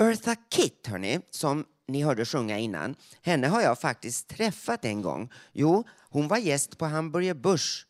Eartha 0.00 0.36
Kitt, 0.50 0.86
hörni, 0.86 1.20
som 1.30 1.64
ni 1.88 2.02
hörde 2.02 2.24
sjunga 2.24 2.58
innan. 2.58 2.94
Henne 3.22 3.46
har 3.46 3.62
jag 3.62 3.80
faktiskt 3.80 4.28
träffat 4.28 4.84
en 4.84 5.02
gång. 5.02 5.32
Jo, 5.52 5.84
hon 6.10 6.28
var 6.28 6.38
gäst 6.38 6.78
på 6.78 6.84
Hamburger 6.84 7.34
Börs. 7.34 7.86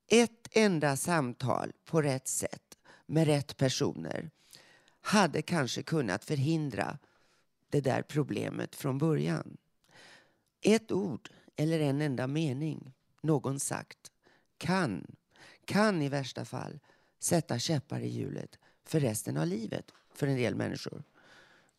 Ett 0.07 0.49
enda 0.53 0.97
samtal 0.97 1.73
på 1.85 2.03
rätt 2.03 2.29
sätt 2.29 2.79
med 3.07 3.27
rätt 3.27 3.57
personer 3.57 4.31
hade 5.07 5.43
kanske 5.43 5.83
kunnat 5.83 6.25
förhindra 6.25 6.99
det 7.71 7.81
där 7.81 8.03
problemet 8.03 8.75
från 8.75 8.99
början. 8.99 9.57
Ett 10.61 10.93
ord 10.93 11.29
eller 11.57 11.81
en 11.81 12.01
enda 12.01 12.27
mening 12.27 12.93
någon 13.21 13.61
sagt 13.61 14.13
kan, 14.59 15.07
kan 15.65 16.03
i 16.03 16.09
värsta 16.09 16.45
fall 16.45 16.79
sätta 17.19 17.59
käppar 17.59 18.01
i 18.01 18.09
hjulet 18.09 18.59
för 18.85 19.01
resten 19.01 19.37
av 19.37 19.47
livet 19.47 19.93
för 20.15 20.27
en 20.27 20.37
del 20.37 20.55
människor. 20.55 21.03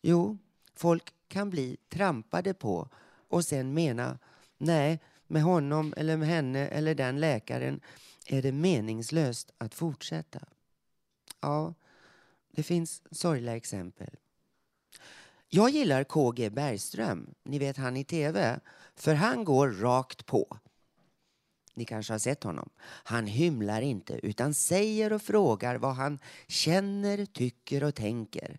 Jo, 0.02 0.38
folk 0.74 1.14
kan 1.28 1.50
bli 1.50 1.76
trampade 1.88 2.54
på 2.54 2.88
och 3.28 3.44
sen 3.44 3.74
mena 3.74 4.18
nej, 4.58 5.00
med 5.26 5.42
honom 5.42 5.94
eller 5.96 6.16
med 6.16 6.28
henne 6.28 6.68
eller 6.68 6.94
den 6.94 7.20
läkaren 7.20 7.80
är 8.26 8.42
det 8.42 8.52
meningslöst 8.52 9.52
att 9.58 9.74
fortsätta. 9.74 10.40
Ja, 11.40 11.74
det 12.56 12.62
finns 12.62 13.02
sorgliga 13.10 13.56
exempel. 13.56 14.16
Jag 15.48 15.70
gillar 15.70 16.04
KG 16.04 16.50
Bergström, 16.50 17.34
ni 17.44 17.58
vet 17.58 17.76
han 17.76 17.96
i 17.96 18.04
tv, 18.04 18.60
för 18.94 19.14
han 19.14 19.44
går 19.44 19.68
rakt 19.68 20.26
på. 20.26 20.58
Ni 21.74 21.84
kanske 21.84 22.12
har 22.12 22.18
sett 22.18 22.42
honom. 22.42 22.68
Han 22.82 23.26
hymlar 23.26 23.82
inte 23.82 24.20
utan 24.22 24.54
säger 24.54 25.12
och 25.12 25.22
frågar 25.22 25.76
vad 25.76 25.94
han 25.94 26.18
känner, 26.46 27.26
tycker 27.26 27.84
och 27.84 27.94
tänker. 27.94 28.58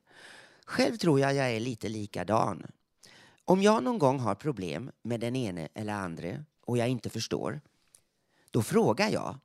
Själv 0.66 0.98
tror 0.98 1.20
jag 1.20 1.34
jag 1.34 1.52
är 1.52 1.60
lite 1.60 1.90
likadan. 1.90 2.68
Om 3.46 3.62
jag 3.62 3.84
någon 3.84 4.00
gång 4.00 4.20
har 4.20 4.36
problem 4.36 4.92
med 5.02 5.20
den 5.20 5.36
ene 5.36 5.68
eller 5.74 5.94
andre 5.94 6.44
och 6.62 6.78
jag 6.78 6.90
inte 6.90 7.10
förstår, 7.10 7.62
då 8.52 8.62
frågar 8.62 9.10
jag. 9.10 9.38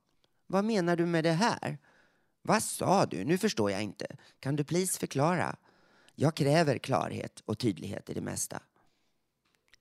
Vad 0.47 0.65
menar 0.65 0.97
du 0.97 1.07
med 1.07 1.25
det 1.25 1.33
här? 1.33 1.79
Vad 2.43 2.63
sa 2.63 3.07
du? 3.07 3.25
Nu 3.25 3.39
förstår 3.39 3.71
jag 3.71 3.83
inte. 3.83 4.07
Kan 4.41 4.57
du 4.57 4.65
please 4.65 4.99
förklara? 4.99 5.57
Jag 6.15 6.35
kräver 6.35 6.79
klarhet 6.79 7.41
och 7.41 7.59
tydlighet 7.59 8.11
i 8.11 8.15
det 8.15 8.21
mesta. 8.21 8.63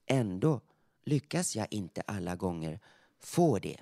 Ändå 0.05 0.61
lyckas 1.03 1.55
jag 1.55 1.67
inte 1.69 2.01
alla 2.01 2.35
gånger 2.35 2.79
få 3.19 3.59
det. 3.59 3.77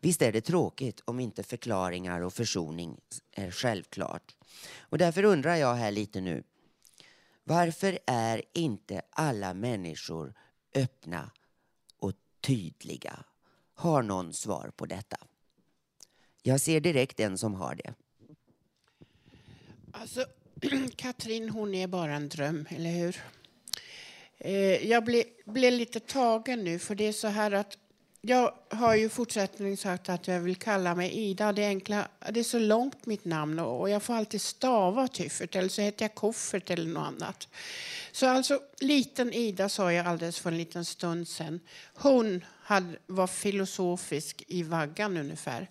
Visst 0.00 0.22
är 0.22 0.32
det 0.32 0.40
tråkigt 0.40 1.02
om 1.04 1.20
inte 1.20 1.42
förklaringar 1.42 2.20
och 2.20 2.34
försoning 2.34 3.00
är 3.32 3.50
självklart. 3.50 4.36
Och 4.78 4.98
därför 4.98 5.24
undrar 5.24 5.56
jag 5.56 5.74
här 5.74 5.90
lite 5.90 6.20
nu. 6.20 6.42
Varför 7.44 7.98
är 8.06 8.42
inte 8.54 9.02
alla 9.10 9.54
människor 9.54 10.34
öppna 10.74 11.30
och 11.96 12.12
tydliga? 12.40 13.24
Har 13.74 14.02
någon 14.02 14.32
svar 14.32 14.72
på 14.76 14.86
detta? 14.86 15.16
Jag 16.42 16.60
ser 16.60 16.80
direkt 16.80 17.20
en 17.20 17.38
som 17.38 17.54
har 17.54 17.74
det. 17.74 17.94
Alltså, 19.92 20.24
Katrin, 20.96 21.48
hon 21.48 21.74
är 21.74 21.86
bara 21.86 22.14
en 22.14 22.28
dröm, 22.28 22.66
eller 22.70 22.90
hur? 22.90 23.22
Eh, 24.38 24.88
jag 24.88 25.04
blev, 25.04 25.24
blev 25.44 25.72
lite 25.72 26.00
tagen 26.00 26.64
nu, 26.64 26.78
för 26.78 26.94
det 26.94 27.04
är 27.04 27.12
så 27.12 27.28
här 27.28 27.52
att 27.52 27.78
jag 28.24 28.54
har 28.68 28.94
ju 28.94 29.08
fortsättning 29.08 29.76
sagt 29.76 30.08
att 30.08 30.28
jag 30.28 30.40
vill 30.40 30.56
kalla 30.56 30.94
mig 30.94 31.12
Ida. 31.12 31.52
Det 31.52 31.62
är, 31.64 31.68
enkla, 31.68 32.08
det 32.30 32.40
är 32.40 32.44
så 32.44 32.58
långt 32.58 33.06
mitt 33.06 33.24
namn 33.24 33.58
och 33.58 33.90
jag 33.90 34.02
får 34.02 34.14
alltid 34.14 34.40
stava 34.40 35.08
Tyffert 35.08 35.56
eller 35.56 35.68
så 35.68 35.82
heter 35.82 36.04
jag 36.04 36.14
Koffert 36.14 36.70
eller 36.70 36.90
något 36.90 37.06
annat. 37.06 37.48
Så 38.12 38.26
alltså, 38.28 38.60
liten 38.80 39.32
Ida 39.32 39.68
sa 39.68 39.92
jag 39.92 40.06
alldeles 40.06 40.38
för 40.38 40.50
en 40.50 40.56
liten 40.56 40.84
stund 40.84 41.28
sen. 41.28 41.60
Hon 41.94 42.44
hade, 42.62 42.98
var 43.06 43.26
filosofisk 43.26 44.44
i 44.46 44.62
vaggan 44.62 45.16
ungefär. 45.16 45.68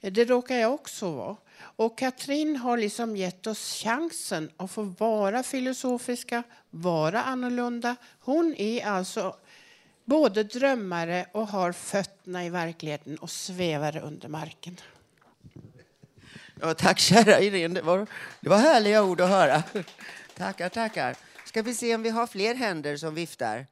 Det 0.00 0.24
råkar 0.24 0.56
jag 0.56 0.74
också 0.74 1.10
vara. 1.10 1.36
Och 1.60 1.98
Katrin 1.98 2.56
har 2.56 2.78
liksom 2.78 3.16
gett 3.16 3.46
oss 3.46 3.82
chansen 3.84 4.50
att 4.56 4.70
få 4.70 4.82
vara 4.82 5.42
filosofiska, 5.42 6.42
vara 6.70 7.22
annorlunda. 7.22 7.96
Hon 8.20 8.54
är 8.54 8.86
alltså 8.86 9.36
både 10.04 10.44
drömmare 10.44 11.26
och 11.32 11.48
har 11.48 11.72
fötterna 11.72 12.44
i 12.44 12.50
verkligheten 12.50 13.18
och 13.18 13.30
svävar 13.30 13.96
under 13.96 14.28
marken. 14.28 14.76
Ja, 16.60 16.74
tack 16.74 16.98
kära 16.98 17.40
Irene, 17.40 17.74
det 17.74 17.82
var, 17.82 18.06
det 18.40 18.48
var 18.48 18.58
härliga 18.58 19.04
ord 19.04 19.20
att 19.20 19.28
höra. 19.28 19.62
Tackar, 20.36 20.68
tackar. 20.68 21.16
Ska 21.44 21.62
vi 21.62 21.74
se 21.74 21.94
om 21.94 22.02
vi 22.02 22.10
har 22.10 22.26
fler 22.26 22.54
händer 22.54 22.96
som 22.96 23.14
viftar? 23.14 23.66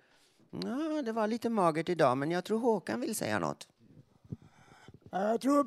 Ja, 0.51 1.03
det 1.05 1.13
var 1.13 1.27
lite 1.27 1.49
magert 1.49 1.89
idag, 1.89 2.19
men 2.19 2.31
jag 2.31 2.45
tror 2.45 2.59
Håkan 2.59 3.01
vill 3.01 3.17
säga 3.17 3.39
något. 3.39 3.69
Jag 5.11 5.41
tror 5.41 5.67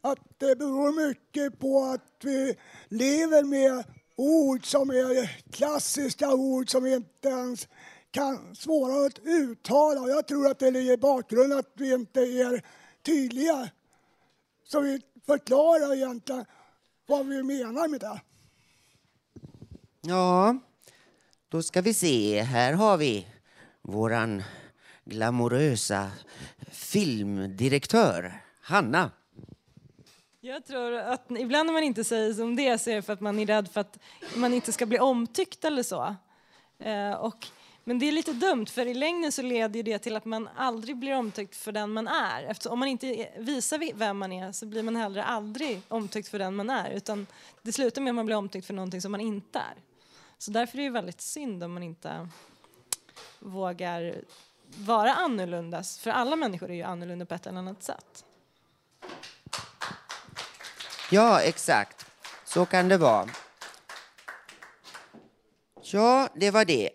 att 0.00 0.18
det 0.38 0.56
beror 0.56 1.08
mycket 1.08 1.58
på 1.58 1.84
att 1.84 2.24
vi 2.24 2.56
lever 2.88 3.44
med 3.44 3.84
ord 4.16 4.66
som 4.66 4.90
är 4.90 5.42
klassiska 5.52 6.34
ord 6.34 6.70
som 6.70 6.86
inte 6.86 7.28
ens 7.28 7.68
kan 8.10 8.54
svåra 8.54 9.06
att 9.06 9.18
uttala. 9.18 10.08
Jag 10.08 10.28
tror 10.28 10.50
att 10.50 10.58
det 10.58 10.70
ligger 10.70 10.92
i 10.92 10.96
bakgrunden 10.96 11.58
att 11.58 11.72
vi 11.74 11.94
inte 11.94 12.20
är 12.20 12.64
tydliga. 13.02 13.70
så 14.64 14.80
vi 14.80 15.00
förklarar 15.26 15.94
egentligen 15.94 16.44
vad 17.06 17.26
vi 17.26 17.42
menar 17.42 17.88
med 17.88 18.00
det. 18.00 18.20
Ja, 20.00 20.58
då 21.48 21.62
ska 21.62 21.80
vi 21.80 21.94
se. 21.94 22.42
Här 22.42 22.72
har 22.72 22.96
vi 22.96 23.26
våran 23.82 24.42
glamorösa 25.04 26.10
filmdirektör, 26.70 28.42
Hanna. 28.60 29.10
Jag 30.40 30.64
tror 30.64 30.94
att 30.94 31.30
ibland 31.30 31.66
när 31.66 31.72
man 31.72 31.82
inte 31.82 32.04
säger 32.04 32.32
som 32.32 32.56
det 32.56 32.78
så 32.78 32.90
är 32.90 32.94
det 32.94 33.02
för 33.02 33.12
att 33.12 33.20
man 33.20 33.38
är 33.38 33.46
rädd 33.46 33.68
för 33.68 33.80
att 33.80 33.98
man 34.36 34.54
inte 34.54 34.72
ska 34.72 34.86
bli 34.86 34.98
omtyckt 34.98 35.64
eller 35.64 35.82
så. 35.82 36.14
Eh, 36.78 37.12
och, 37.12 37.46
men 37.84 37.98
det 37.98 38.08
är 38.08 38.12
lite 38.12 38.32
dumt 38.32 38.66
för 38.66 38.86
i 38.86 38.94
längden 38.94 39.32
så 39.32 39.42
leder 39.42 39.82
det 39.82 39.98
till 39.98 40.16
att 40.16 40.24
man 40.24 40.48
aldrig 40.56 40.96
blir 40.96 41.16
omtyckt 41.16 41.56
för 41.56 41.72
den 41.72 41.92
man 41.92 42.08
är. 42.08 42.42
Eftersom 42.42 42.72
om 42.72 42.78
man 42.78 42.88
inte 42.88 43.28
visar 43.38 43.94
vem 43.94 44.18
man 44.18 44.32
är 44.32 44.52
så 44.52 44.66
blir 44.66 44.82
man 44.82 44.96
heller 44.96 45.22
aldrig 45.22 45.82
omtyckt 45.88 46.28
för 46.28 46.38
den 46.38 46.54
man 46.54 46.70
är 46.70 46.90
utan 46.90 47.26
det 47.62 47.72
slutar 47.72 48.02
med 48.02 48.10
att 48.10 48.16
man 48.16 48.26
blir 48.26 48.36
omtyckt 48.36 48.66
för 48.66 48.74
någonting 48.74 49.02
som 49.02 49.12
man 49.12 49.20
inte 49.20 49.58
är. 49.58 49.74
Så 50.38 50.50
därför 50.50 50.78
är 50.78 50.82
det 50.82 50.90
väldigt 50.90 51.20
synd 51.20 51.64
om 51.64 51.72
man 51.74 51.82
inte 51.82 52.28
vågar 53.38 54.14
vara 54.76 55.14
annorlunda. 55.14 55.82
För 55.82 56.10
alla 56.10 56.36
människor 56.36 56.70
är 56.70 56.74
ju 56.74 56.82
annorlunda 56.82 57.26
på 57.26 57.34
ett 57.34 57.46
eller 57.46 57.58
annat 57.58 57.82
sätt. 57.82 58.24
Ja, 61.10 61.42
exakt. 61.42 62.06
Så 62.44 62.66
kan 62.66 62.88
det 62.88 62.96
vara. 62.96 63.28
Ja, 65.82 66.28
det 66.34 66.50
var 66.50 66.64
det. 66.64 66.90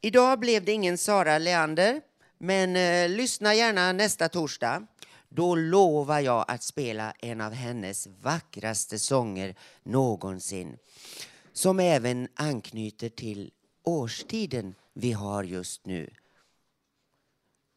Idag 0.00 0.38
blev 0.38 0.64
det 0.64 0.72
ingen 0.72 0.98
Sara 0.98 1.38
Leander, 1.38 2.00
men 2.38 2.76
eh, 2.76 3.08
lyssna 3.08 3.54
gärna 3.54 3.92
nästa 3.92 4.28
torsdag. 4.28 4.86
Då 5.28 5.54
lovar 5.54 6.20
jag 6.20 6.44
att 6.48 6.62
spela 6.62 7.12
en 7.18 7.40
av 7.40 7.52
hennes 7.52 8.06
vackraste 8.06 8.98
sånger 8.98 9.54
någonsin 9.82 10.78
som 11.52 11.80
även 11.80 12.28
anknyter 12.34 13.08
till 13.08 13.52
årstiden 13.82 14.74
vi 14.92 15.12
har 15.12 15.44
just 15.44 15.86
nu. 15.86 16.10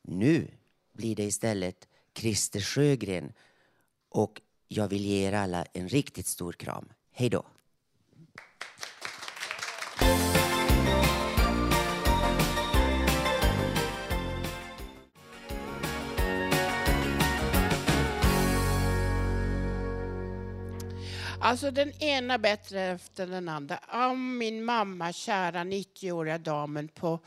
Nu 0.02 0.48
blir 0.94 1.16
det 1.16 1.24
istället 1.24 1.88
Christer 2.16 2.62
Sjögren 2.62 3.34
och 4.10 4.42
jag 4.78 4.88
vill 4.88 5.06
ge 5.06 5.28
er 5.28 5.34
alla 5.34 5.66
en 5.74 5.90
riktigt 5.90 6.28
stor 6.28 6.54
kram. 6.54 6.90
Hej 7.12 7.30
då! 7.30 7.46
Alltså 21.40 21.72
den 21.72 22.04
ena 22.04 22.38
bättre 22.38 22.82
efter 22.82 23.28
den 23.28 23.50
andra. 23.50 23.80
Om 23.94 24.38
min 24.38 24.66
mamma, 24.66 25.14
kära 25.14 25.64
90-åriga 25.64 26.38
damen 26.38 26.88
på 26.88 27.20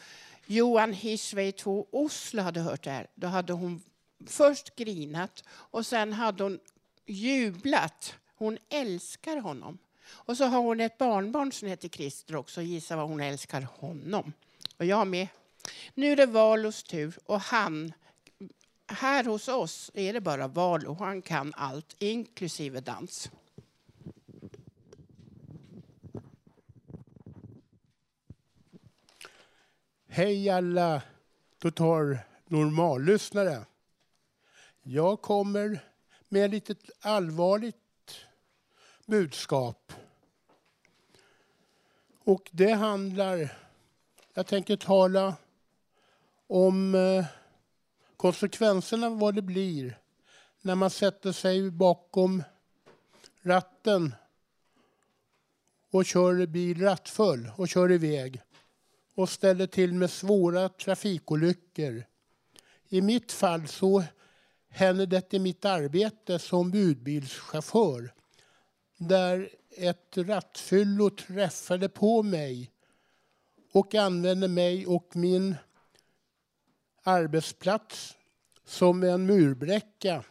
Johan 0.47 0.93
Hirschwey 0.93 1.53
2 1.53 1.87
Oslo 1.93 2.43
hade 2.43 2.61
hört 2.61 2.85
det 2.85 2.91
här, 2.91 3.07
då 3.15 3.27
hade 3.27 3.53
hon 3.53 3.83
först 4.27 4.77
grinat 4.77 5.45
och 5.49 5.87
sen 5.87 6.13
hade 6.13 6.43
hon 6.43 6.59
jublat. 7.07 8.15
Hon 8.35 8.59
älskar 8.69 9.37
honom. 9.37 9.79
Och 10.09 10.37
så 10.37 10.45
har 10.45 10.59
hon 10.59 10.81
ett 10.81 10.99
barnbarn 10.99 11.53
som 11.53 11.69
heter 11.69 11.89
Christer 11.89 12.37
också. 12.37 12.63
Gissa 12.63 12.97
vad 12.97 13.09
hon 13.09 13.21
älskar 13.21 13.63
honom. 13.63 14.33
Och 14.77 14.85
jag 14.85 15.07
med. 15.07 15.29
Nu 15.95 16.13
är 16.13 16.17
det 16.17 16.27
Valos 16.27 16.83
tur 16.83 17.19
och 17.25 17.41
han 17.41 17.93
här 18.87 19.25
hos 19.25 19.49
oss 19.49 19.91
är 19.95 20.13
det 20.13 20.21
bara 20.21 20.49
Valo. 20.49 20.95
Han 20.95 21.23
kan 21.23 21.55
allt, 21.57 21.97
inklusive 21.99 22.81
dans. 22.81 23.31
Hej 30.09 30.51
alla 30.51 31.03
Total 31.59 32.19
normallyssnare. 32.47 33.65
Jag 34.83 35.23
kommer 35.23 35.81
med 36.29 36.45
ett 36.45 36.51
litet 36.51 36.91
allvarligt 37.01 37.77
budskap. 39.07 39.93
Och 42.25 42.51
det 42.53 42.73
handlar, 42.73 43.59
jag 44.35 44.47
tänker 44.47 44.77
tala 44.77 45.37
om 46.47 46.95
eh, 46.95 47.25
konsekvenserna 48.17 49.11
vad 49.11 49.35
det 49.35 49.43
blir 49.43 49.99
när 50.61 50.75
man 50.75 50.91
sätter 50.91 51.33
sig 51.33 51.71
bakom 51.71 52.43
ratten 53.43 54.15
och 55.91 56.07
kör 56.07 56.47
bil 56.47 56.81
rattfull 56.81 57.51
och 57.57 57.69
kör 57.69 57.93
iväg 57.93 58.43
och 59.15 59.29
ställer 59.29 59.67
till 59.67 59.95
med 59.95 60.11
svåra 60.11 60.69
trafikolyckor. 60.69 62.05
I 62.89 63.01
mitt 63.01 63.33
fall 63.33 63.69
så 63.69 64.05
händer 64.77 65.07
det 65.07 65.35
i 65.35 65.39
mitt 65.39 65.65
arbete 65.65 66.39
som 66.39 66.71
budbilschaufför 66.71 68.13
där 68.97 69.51
ett 69.71 70.17
rattfyllo 70.17 71.11
träffade 71.11 71.89
på 71.89 72.23
mig 72.23 72.71
och 73.73 73.95
använde 73.95 74.49
mig 74.49 74.87
och 74.87 75.17
min 75.17 75.55
arbetsplats 77.03 78.17
som 78.65 79.03
en 79.03 79.27
murbräcka 79.27 80.25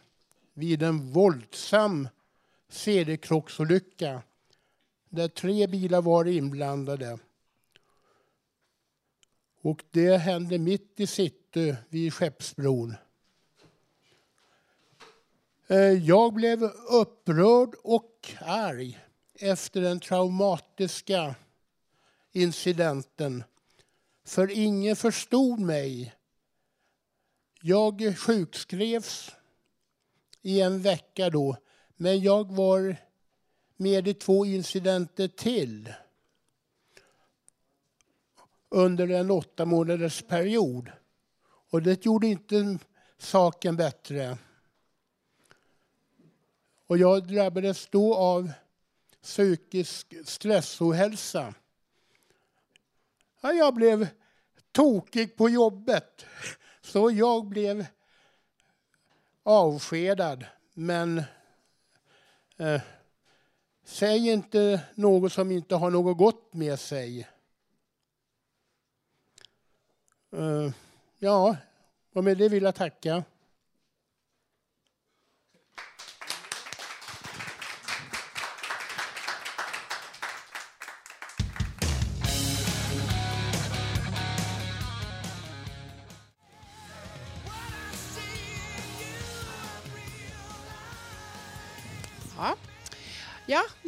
vid 0.54 0.82
en 0.82 1.12
våldsam 1.12 2.08
seriekrocksolycka 2.68 4.22
där 5.08 5.28
tre 5.28 5.66
bilar 5.66 6.02
var 6.02 6.24
inblandade. 6.24 7.18
Och 9.62 9.84
det 9.90 10.16
hände 10.16 10.58
mitt 10.58 11.00
i 11.00 11.06
city 11.06 11.76
vid 11.88 12.14
Skeppsbron. 12.14 12.94
Eh, 15.68 15.78
jag 15.78 16.32
blev 16.32 16.62
upprörd 16.88 17.74
och 17.82 18.34
arg 18.40 18.98
efter 19.34 19.80
den 19.80 20.00
traumatiska 20.00 21.34
incidenten. 22.32 23.44
För 24.24 24.50
ingen 24.50 24.96
förstod 24.96 25.60
mig. 25.60 26.14
Jag 27.62 28.18
sjukskrevs 28.18 29.30
i 30.42 30.60
en 30.60 30.82
vecka 30.82 31.30
då, 31.30 31.56
men 31.96 32.20
jag 32.20 32.52
var 32.52 32.96
med 33.76 34.08
i 34.08 34.14
två 34.14 34.46
incidenter 34.46 35.28
till 35.28 35.94
under 38.68 39.08
en 39.08 39.30
åtta 39.30 39.64
månaders 39.64 40.22
period. 40.22 40.90
Och 41.70 41.82
det 41.82 42.04
gjorde 42.04 42.26
inte 42.26 42.78
saken 43.18 43.76
bättre. 43.76 44.38
Och 46.86 46.98
jag 46.98 47.26
drabbades 47.26 47.86
då 47.86 48.14
av 48.14 48.52
psykisk 49.22 50.14
stressohälsa. 50.24 51.54
Ja, 53.40 53.52
jag 53.52 53.74
blev 53.74 54.08
tokig 54.72 55.36
på 55.36 55.48
jobbet, 55.48 56.26
så 56.80 57.10
jag 57.10 57.46
blev 57.46 57.86
avskedad. 59.42 60.46
Men 60.74 61.22
eh, 62.56 62.80
säg 63.84 64.28
inte 64.28 64.80
något 64.94 65.32
som 65.32 65.50
inte 65.50 65.74
har 65.74 65.90
något 65.90 66.18
gott 66.18 66.54
med 66.54 66.80
sig. 66.80 67.28
Eh, 70.32 70.70
ja, 71.18 71.56
och 72.12 72.24
med 72.24 72.38
det 72.38 72.48
vill 72.48 72.62
jag 72.62 72.74
tacka. 72.74 73.24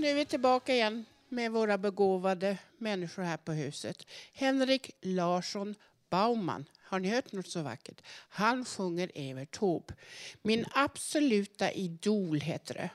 Nu 0.08 0.12
är 0.12 0.16
vi 0.16 0.24
tillbaka 0.24 0.74
igen 0.74 1.04
med 1.28 1.52
våra 1.52 1.78
begåvade 1.78 2.58
människor 2.78 3.22
här 3.22 3.36
på 3.36 3.52
huset. 3.52 4.06
Henrik 4.32 4.90
Larsson 5.00 5.74
Baumann. 6.10 6.64
Har 6.82 7.00
ni 7.00 7.08
hört 7.08 7.32
något 7.32 7.48
så 7.48 7.62
vackert? 7.62 8.02
Han 8.28 8.64
sjunger 8.64 9.10
Evert 9.14 9.58
Taube. 9.58 9.94
Min 10.42 10.64
absoluta 10.74 11.72
idol 11.72 12.40
heter 12.40 12.74
det. 12.74 12.90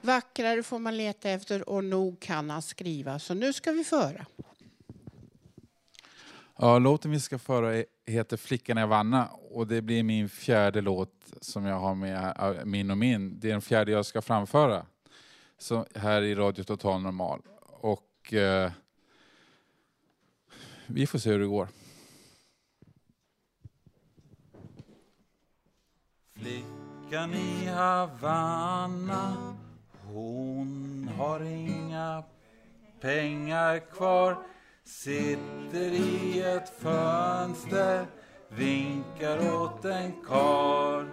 Vackrare 0.00 0.62
får 0.62 0.78
man 0.78 0.96
leta 0.96 1.30
efter 1.30 1.68
och 1.68 1.84
nog 1.84 2.20
kan 2.20 2.50
han 2.50 2.62
skriva. 2.62 3.18
Så 3.18 3.34
nu 3.34 3.52
ska 3.52 3.72
vi 3.72 3.84
föra. 3.84 4.26
Ja, 6.58 6.78
låten 6.78 7.10
vi 7.10 7.20
ska 7.20 7.38
föra 7.38 7.84
heter 8.06 8.36
Flickan 8.36 8.78
i 8.78 8.80
Havanna 8.80 9.26
och 9.26 9.66
det 9.66 9.82
blir 9.82 10.02
min 10.02 10.28
fjärde 10.28 10.80
låt 10.80 11.32
som 11.40 11.64
jag 11.64 11.78
har 11.78 11.94
med 11.94 12.60
min 12.64 12.90
och 12.90 12.98
min. 12.98 13.40
Det 13.40 13.48
är 13.48 13.52
den 13.52 13.62
fjärde 13.62 13.92
jag 13.92 14.06
ska 14.06 14.22
framföra 14.22 14.86
så 15.58 15.86
här 15.94 16.22
i 16.22 16.34
Radio 16.34 16.64
Total 16.64 17.00
Normal. 17.00 17.40
Och 17.66 18.34
eh, 18.34 18.72
vi 20.86 21.06
får 21.06 21.18
se 21.18 21.30
hur 21.30 21.38
det 21.38 21.46
går. 21.46 21.68
Flickan 26.34 27.34
i 27.34 27.66
Havanna 27.66 29.56
Hon 30.06 31.10
har 31.16 31.40
inga 31.40 32.22
pengar 33.00 33.78
kvar 33.78 34.36
Sitter 34.84 35.92
i 35.92 36.42
ett 36.42 36.80
fönster 36.80 38.06
Vinkar 38.48 39.54
åt 39.54 39.84
en 39.84 40.12
kar 40.26 41.06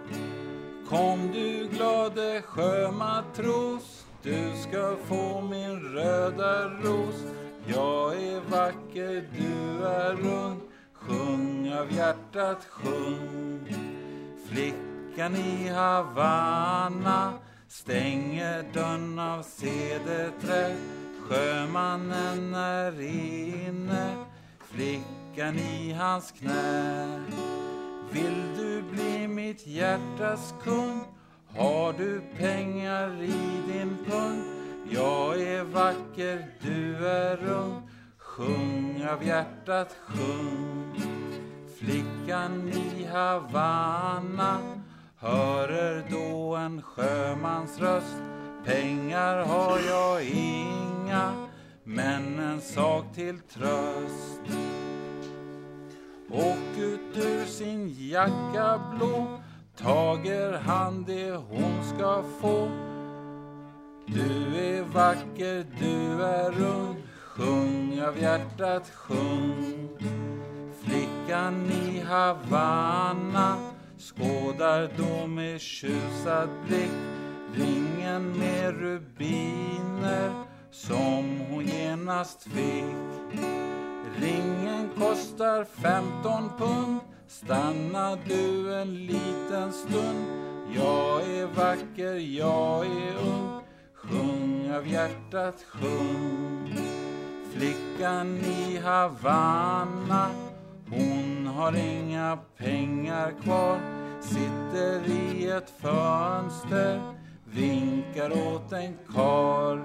Kom 0.88 1.32
du 1.32 1.68
glade 1.68 2.42
sjömatros 2.42 4.05
du 4.26 4.52
ska 4.56 4.96
få 5.08 5.40
min 5.40 5.80
röda 5.80 6.68
ros. 6.68 7.24
Jag 7.66 8.22
är 8.22 8.40
vacker, 8.40 9.28
du 9.38 9.84
är 9.86 10.12
ung 10.12 10.60
Sjung 10.92 11.72
av 11.72 11.92
hjärtat, 11.92 12.64
sjung. 12.70 13.68
Flickan 14.48 15.36
i 15.36 15.68
Havanna 15.68 17.32
stänger 17.68 18.64
dörren 18.72 19.18
av 19.18 19.42
cederträ 19.42 20.76
Sjömannen 21.28 22.54
är 22.54 23.00
inne, 23.00 24.14
flickan 24.60 25.58
i 25.58 25.92
hans 25.92 26.32
knä. 26.32 27.20
Vill 28.12 28.42
du 28.56 28.82
bli 28.82 29.28
mitt 29.28 29.66
hjärtas 29.66 30.54
kung? 30.64 31.15
Har 31.58 31.92
du 31.92 32.22
pengar 32.38 33.22
i 33.22 33.72
din 33.72 33.96
pung? 34.06 34.42
Jag 34.90 35.40
är 35.40 35.64
vacker, 35.64 36.46
du 36.60 37.06
är 37.06 37.48
ung. 37.48 37.88
Sjung 38.18 39.06
av 39.12 39.24
hjärtat, 39.24 39.96
sjung. 40.06 41.00
Flickan 41.78 42.68
i 42.68 43.04
Havanna 43.04 44.58
hörer 45.18 46.04
då 46.10 46.56
en 46.56 46.82
sjömans 46.82 47.78
röst. 47.78 48.16
Pengar 48.64 49.44
har 49.44 49.78
jag 49.78 50.24
inga, 50.24 51.46
men 51.84 52.38
en 52.38 52.60
sak 52.60 53.04
till 53.14 53.38
tröst. 53.38 54.40
Och 56.30 56.78
ut 56.78 57.16
ur 57.16 57.44
sin 57.44 58.08
jacka 58.08 58.80
blå 58.96 59.40
tager 59.76 60.58
han 60.58 61.04
det 61.04 61.30
hon 61.30 61.84
ska 61.84 62.22
få? 62.40 62.68
Du 64.06 64.56
är 64.56 64.82
vacker, 64.82 65.66
du 65.80 66.22
är 66.24 66.62
ung. 66.62 66.96
Sjung 67.24 68.02
av 68.08 68.18
hjärtat, 68.18 68.90
sjung. 68.94 69.88
Flickan 70.82 71.70
i 71.70 72.00
Havanna 72.00 73.56
skådar 73.98 74.90
då 74.96 75.26
med 75.26 75.60
tjusad 75.60 76.48
blick 76.66 76.90
ringen 77.54 78.38
med 78.38 78.80
rubiner 78.80 80.32
som 80.70 81.40
hon 81.50 81.66
genast 81.66 82.42
fick. 82.42 83.40
Ringen 84.16 84.90
kostar 84.98 85.64
15 85.64 86.50
pund, 86.58 87.00
stanna 87.28 88.18
du 88.26 88.74
en 88.74 89.06
liten 89.06 89.72
stund. 89.72 90.26
Jag 90.74 91.22
är 91.22 91.46
vacker, 91.46 92.14
jag 92.14 92.86
är 92.86 93.16
ung, 93.16 93.60
sjung 93.94 94.72
av 94.74 94.88
hjärtat, 94.88 95.64
sjung. 95.68 96.76
Flickan 97.52 98.36
i 98.36 98.78
Havanna 98.78 100.30
hon 100.90 101.46
har 101.46 101.76
inga 101.76 102.38
pengar 102.56 103.34
kvar 103.42 103.80
Sitter 104.20 105.10
i 105.10 105.50
ett 105.50 105.70
fönster 105.80 107.00
Vinkar 107.44 108.30
åt 108.32 108.72
en 108.72 108.96
kar 109.14 109.82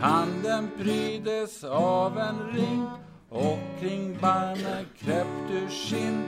Handen 0.00 0.70
prydes 0.78 1.64
av 1.64 2.18
en 2.18 2.56
ring 2.56 2.86
och 3.30 3.58
kring 3.80 4.18
barmen 4.20 4.86
kräpt 4.98 5.50
ur 5.50 5.68
skinn. 5.68 6.24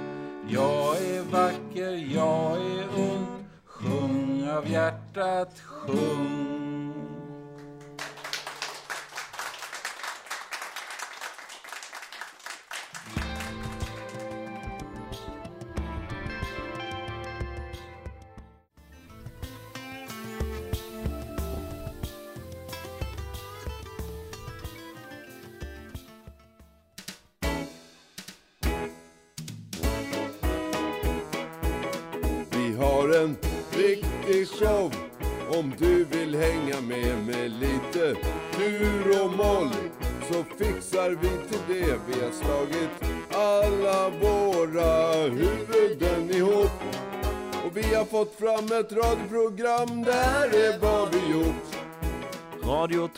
Jag 0.49 0.97
är 0.97 1.23
vacker, 1.23 2.15
jag 2.15 2.57
är 2.57 2.85
ung. 2.97 3.27
Sjung 3.65 4.49
av 4.49 4.69
hjärtat, 4.69 5.61
sjung. 5.61 6.50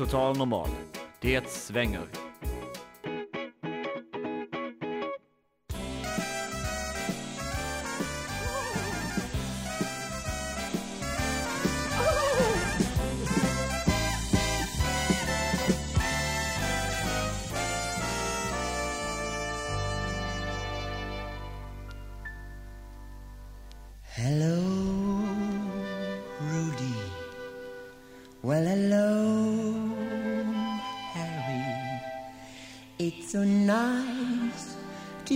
Total 0.02 0.36
Normal. 0.36 0.68
Det 1.20 1.48
svänger. 1.48 2.31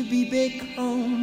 Be 0.08 0.24
back 0.24 0.52
home 0.76 0.76
oh 0.78 1.15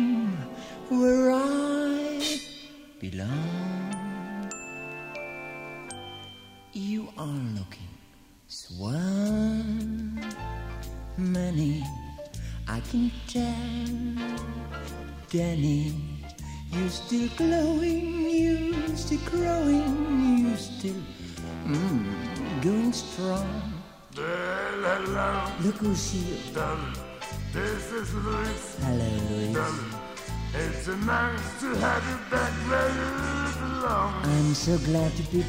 glad 34.93 35.11
to. 35.15 35.23
You 35.35 35.43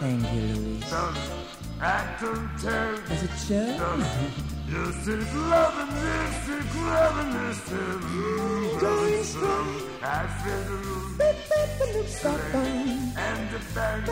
Thank 0.00 0.22
you, 0.32 0.42
Louise. 0.54 0.92
As 1.80 3.20
it 3.22 3.34
show? 3.46 3.68
Yes, 4.72 5.08
it's 5.08 5.34
loving 5.52 5.92
this, 6.02 6.36
loving 6.92 7.32
this, 7.38 7.62
loving 8.82 9.24
some. 9.24 9.70
I 10.02 10.26
feel 10.40 10.62
the 10.68 10.76
room. 10.86 11.10
And 13.26 13.42
the 13.52 13.60
bank. 13.74 14.02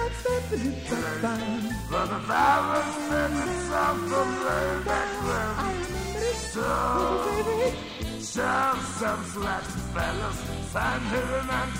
But 1.90 2.08
if 2.18 2.30
I 2.30 2.56
was 2.70 2.90
living 3.10 3.54
something 3.70 4.30
way 4.44 4.68
back 4.88 5.10
then, 5.26 5.54
so 6.54 6.68
some 8.30 9.24
slaps 9.24 9.74
fellas 9.94 10.38
find 10.72 11.02
her 11.02 11.28
and 11.40 11.50
I'm. 11.50 11.70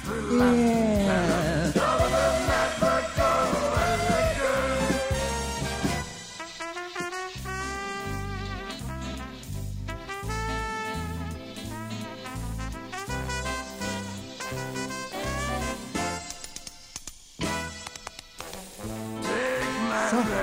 Så. 20.30 20.36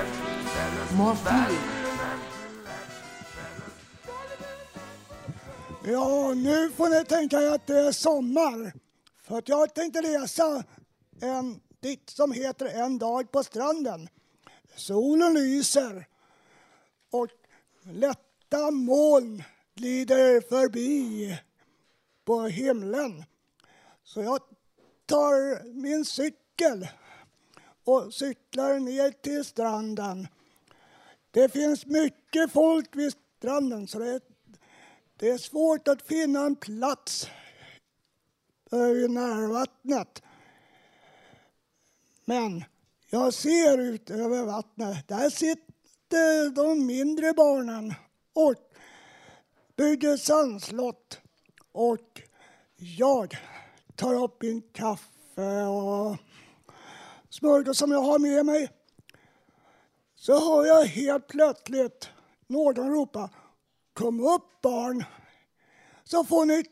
Ja, 5.84 6.34
nu 6.34 6.70
får 6.70 6.88
ni 6.88 7.04
tänka 7.04 7.40
er 7.40 7.50
att 7.50 7.66
det 7.66 7.78
är 7.78 7.92
sommar. 7.92 8.72
För 9.22 9.38
att 9.38 9.48
jag 9.48 9.74
tänkte 9.74 10.00
läsa 10.00 10.64
en 11.20 11.60
dikt 11.80 12.10
som 12.10 12.32
heter 12.32 12.66
En 12.66 12.98
dag 12.98 13.32
på 13.32 13.44
stranden. 13.44 14.08
Solen 14.76 15.34
lyser 15.34 16.06
och 17.10 17.28
lätta 17.82 18.70
moln 18.70 19.42
glider 19.74 20.40
förbi 20.40 21.38
på 22.24 22.42
himlen. 22.42 23.24
Så 24.04 24.22
jag 24.22 24.40
tar 25.06 25.64
min 25.74 26.04
cykel 26.04 26.88
och 27.88 28.14
cyklar 28.14 28.78
ner 28.78 29.10
till 29.10 29.44
stranden. 29.44 30.28
Det 31.30 31.52
finns 31.52 31.86
mycket 31.86 32.52
folk 32.52 32.96
vid 32.96 33.12
stranden 33.38 33.86
så 33.86 33.98
det, 33.98 34.20
det 35.16 35.30
är 35.30 35.38
svårt 35.38 35.88
att 35.88 36.02
finna 36.02 36.40
en 36.40 36.56
plats 36.56 37.30
vid 38.70 39.10
närvattnet. 39.10 40.22
Men 42.24 42.64
jag 43.10 43.34
ser 43.34 43.78
ut 43.78 44.10
över 44.10 44.44
vattnet. 44.44 45.08
Där 45.08 45.30
sitter 45.30 46.50
de 46.50 46.86
mindre 46.86 47.32
barnen 47.32 47.94
och 48.32 48.54
bygger 49.76 50.16
sandslott. 50.16 51.20
Och 51.72 52.22
jag 52.76 53.38
tar 53.94 54.24
upp 54.24 54.42
min 54.42 54.62
kaffe 54.62 55.62
och 55.62 56.16
smörgås 57.38 57.78
som 57.78 57.92
jag 57.92 58.02
har 58.02 58.18
med 58.18 58.46
mig. 58.46 58.70
Så 60.14 60.32
hör 60.32 60.66
jag 60.66 60.84
helt 60.84 61.26
plötsligt 61.26 62.08
någon 62.46 62.90
ropa 62.90 63.30
Kom 63.92 64.20
upp 64.20 64.62
barn, 64.62 65.04
så 66.04 66.24
får 66.24 66.44
ni 66.44 66.64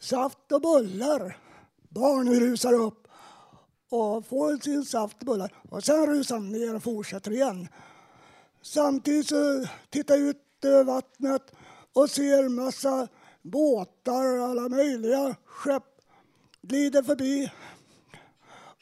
saft 0.00 0.52
och 0.52 0.60
bullar. 0.60 1.36
Barnen 1.88 2.40
rusar 2.40 2.72
upp 2.72 3.08
och 3.88 4.26
får 4.26 4.56
sin 4.56 4.84
saft 4.84 5.16
och 5.20 5.26
bullar 5.26 5.52
och 5.70 5.84
sen 5.84 6.06
rusar 6.06 6.34
de 6.34 6.52
ner 6.52 6.74
och 6.74 6.82
fortsätter 6.82 7.30
igen. 7.30 7.68
Samtidigt 8.62 9.28
så 9.28 9.66
tittar 9.90 10.14
jag 10.14 10.28
ut 10.28 10.64
över 10.64 10.84
vattnet 10.84 11.52
och 11.92 12.10
ser 12.10 12.48
massa 12.48 13.08
båtar 13.42 14.38
och 14.38 14.46
alla 14.46 14.68
möjliga 14.68 15.36
skepp 15.44 15.84
glider 16.62 17.02
förbi. 17.02 17.52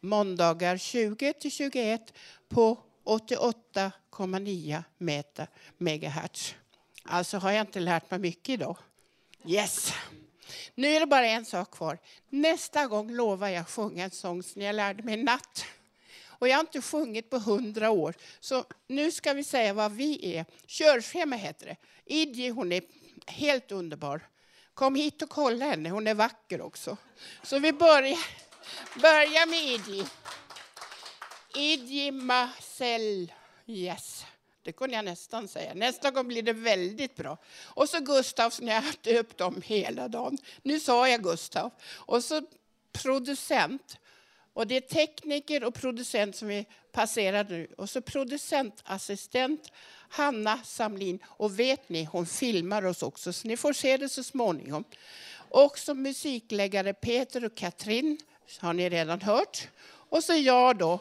måndagar 0.00 0.76
20 0.76 1.32
till 1.32 1.50
21 1.50 2.14
på 2.48 2.78
88,9 3.04 4.82
meter 4.98 5.46
megahertz. 5.78 6.54
Alltså 7.04 7.38
har 7.38 7.50
jag 7.50 7.60
inte 7.60 7.80
lärt 7.80 8.10
mig 8.10 8.20
mycket 8.20 8.48
idag. 8.48 8.76
Yes! 9.46 9.92
Nu 10.74 10.88
är 10.88 11.00
det 11.00 11.06
bara 11.06 11.26
en 11.26 11.44
sak 11.44 11.70
kvar. 11.70 11.98
Nästa 12.28 12.86
gång 12.86 13.10
lovar 13.10 13.48
jag 13.48 13.68
sjunga 13.68 14.04
en 14.04 14.10
sång 14.10 14.42
som 14.42 14.62
jag 14.62 14.74
lärde 14.74 15.02
mig 15.02 15.20
i 15.20 15.22
natt. 15.22 15.64
Och 16.26 16.48
jag 16.48 16.56
har 16.56 16.60
inte 16.60 16.82
sjungit 16.82 17.30
på 17.30 17.38
hundra 17.38 17.90
år. 17.90 18.14
Så 18.40 18.64
nu 18.86 19.12
ska 19.12 19.32
vi 19.32 19.44
säga 19.44 19.72
vad 19.72 19.92
vi 19.92 20.36
är. 20.36 20.44
Körschema 20.66 21.36
heter 21.36 21.66
det. 21.66 21.76
Idje, 22.04 22.50
hon 22.50 22.72
är 22.72 22.82
helt 23.26 23.72
underbar. 23.72 24.28
Kom 24.74 24.94
hit 24.94 25.22
och 25.22 25.30
kolla 25.30 25.64
henne, 25.64 25.90
hon 25.90 26.06
är 26.06 26.14
vacker 26.14 26.60
också. 26.60 26.96
Så 27.42 27.58
vi 27.58 27.72
börjar, 27.72 28.18
börjar 29.00 29.46
med 29.46 29.64
Idje. 29.64 30.04
Idjima 31.54 32.24
Marcel. 32.24 33.32
Yes. 33.66 34.24
Det 34.62 34.72
kunde 34.72 34.96
jag 34.96 35.04
nästan 35.04 35.48
säga. 35.48 35.74
Nästa 35.74 36.10
gång 36.10 36.28
blir 36.28 36.42
det 36.42 36.52
väldigt 36.52 37.16
bra. 37.16 37.36
Och 37.64 37.88
så 37.88 38.00
Gustav 38.00 38.50
som 38.50 38.68
jag 38.68 38.82
har 38.82 39.18
upp 39.18 39.36
dem 39.36 39.62
hela 39.64 40.08
dagen. 40.08 40.38
Nu 40.62 40.80
sa 40.80 41.08
jag 41.08 41.22
Gustav. 41.22 41.70
Och 41.92 42.24
så 42.24 42.42
producent. 42.92 43.98
Och 44.52 44.66
det 44.66 44.76
är 44.76 44.80
tekniker 44.80 45.64
och 45.64 45.74
producent 45.74 46.36
som 46.36 46.48
vi 46.48 46.66
passerar 46.92 47.46
nu. 47.48 47.68
Och 47.76 47.90
så 47.90 48.00
producentassistent 48.00 49.72
Hanna 50.08 50.58
Samlin. 50.64 51.18
Och 51.24 51.58
vet 51.58 51.88
ni, 51.88 52.04
hon 52.04 52.26
filmar 52.26 52.84
oss 52.84 53.02
också 53.02 53.32
så 53.32 53.48
ni 53.48 53.56
får 53.56 53.72
se 53.72 53.96
det 53.96 54.08
så 54.08 54.22
småningom. 54.22 54.84
Och 55.34 55.78
så 55.78 55.94
musikläggare 55.94 56.94
Peter 56.94 57.44
och 57.44 57.54
Katrin 57.54 58.18
har 58.58 58.72
ni 58.72 58.88
redan 58.88 59.20
hört. 59.20 59.68
Och 60.10 60.24
så 60.24 60.32
jag 60.34 60.76
då, 60.76 61.00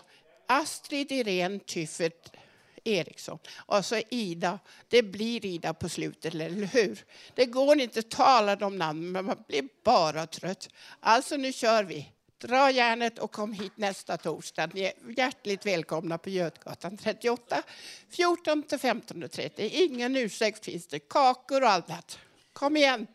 Astrid 0.52 1.12
Irene 1.12 1.60
Tyffert 1.60 2.36
Eriksson. 2.84 3.40
Och 3.56 3.86
så 3.86 4.02
Ida. 4.10 4.60
Det 4.88 5.04
blir 5.04 5.46
Ida 5.46 5.74
på 5.74 5.90
slutet, 5.90 6.34
eller 6.34 6.66
hur? 6.66 7.06
Det 7.36 7.46
går 7.46 7.80
inte 7.80 8.00
att 8.00 8.10
tala 8.10 8.56
de 8.56 8.78
namnen, 8.78 9.12
men 9.12 9.26
man 9.26 9.44
blir 9.48 9.64
bara 9.84 10.28
trött. 10.28 10.70
Alltså, 11.00 11.38
nu 11.38 11.54
kör 11.54 11.84
vi. 11.84 12.12
Dra 12.38 12.72
järnet 12.72 13.20
och 13.20 13.32
kom 13.32 13.54
hit 13.54 13.78
nästa 13.78 14.18
torsdag. 14.18 14.70
Ni 14.74 14.82
är 14.82 14.94
hjärtligt 15.18 15.66
välkomna 15.66 16.18
på 16.18 16.30
Götgatan 16.30 16.98
38 16.98 17.64
14 18.10 18.64
till 18.64 18.78
15.30. 18.78 19.52
Ingen 19.58 20.16
ursäkt 20.16 20.66
finns 20.66 20.88
det. 20.88 21.00
Kakor 21.00 21.64
och 21.64 21.70
annat. 21.70 22.20
Kom 22.54 22.78
igen! 22.78 23.08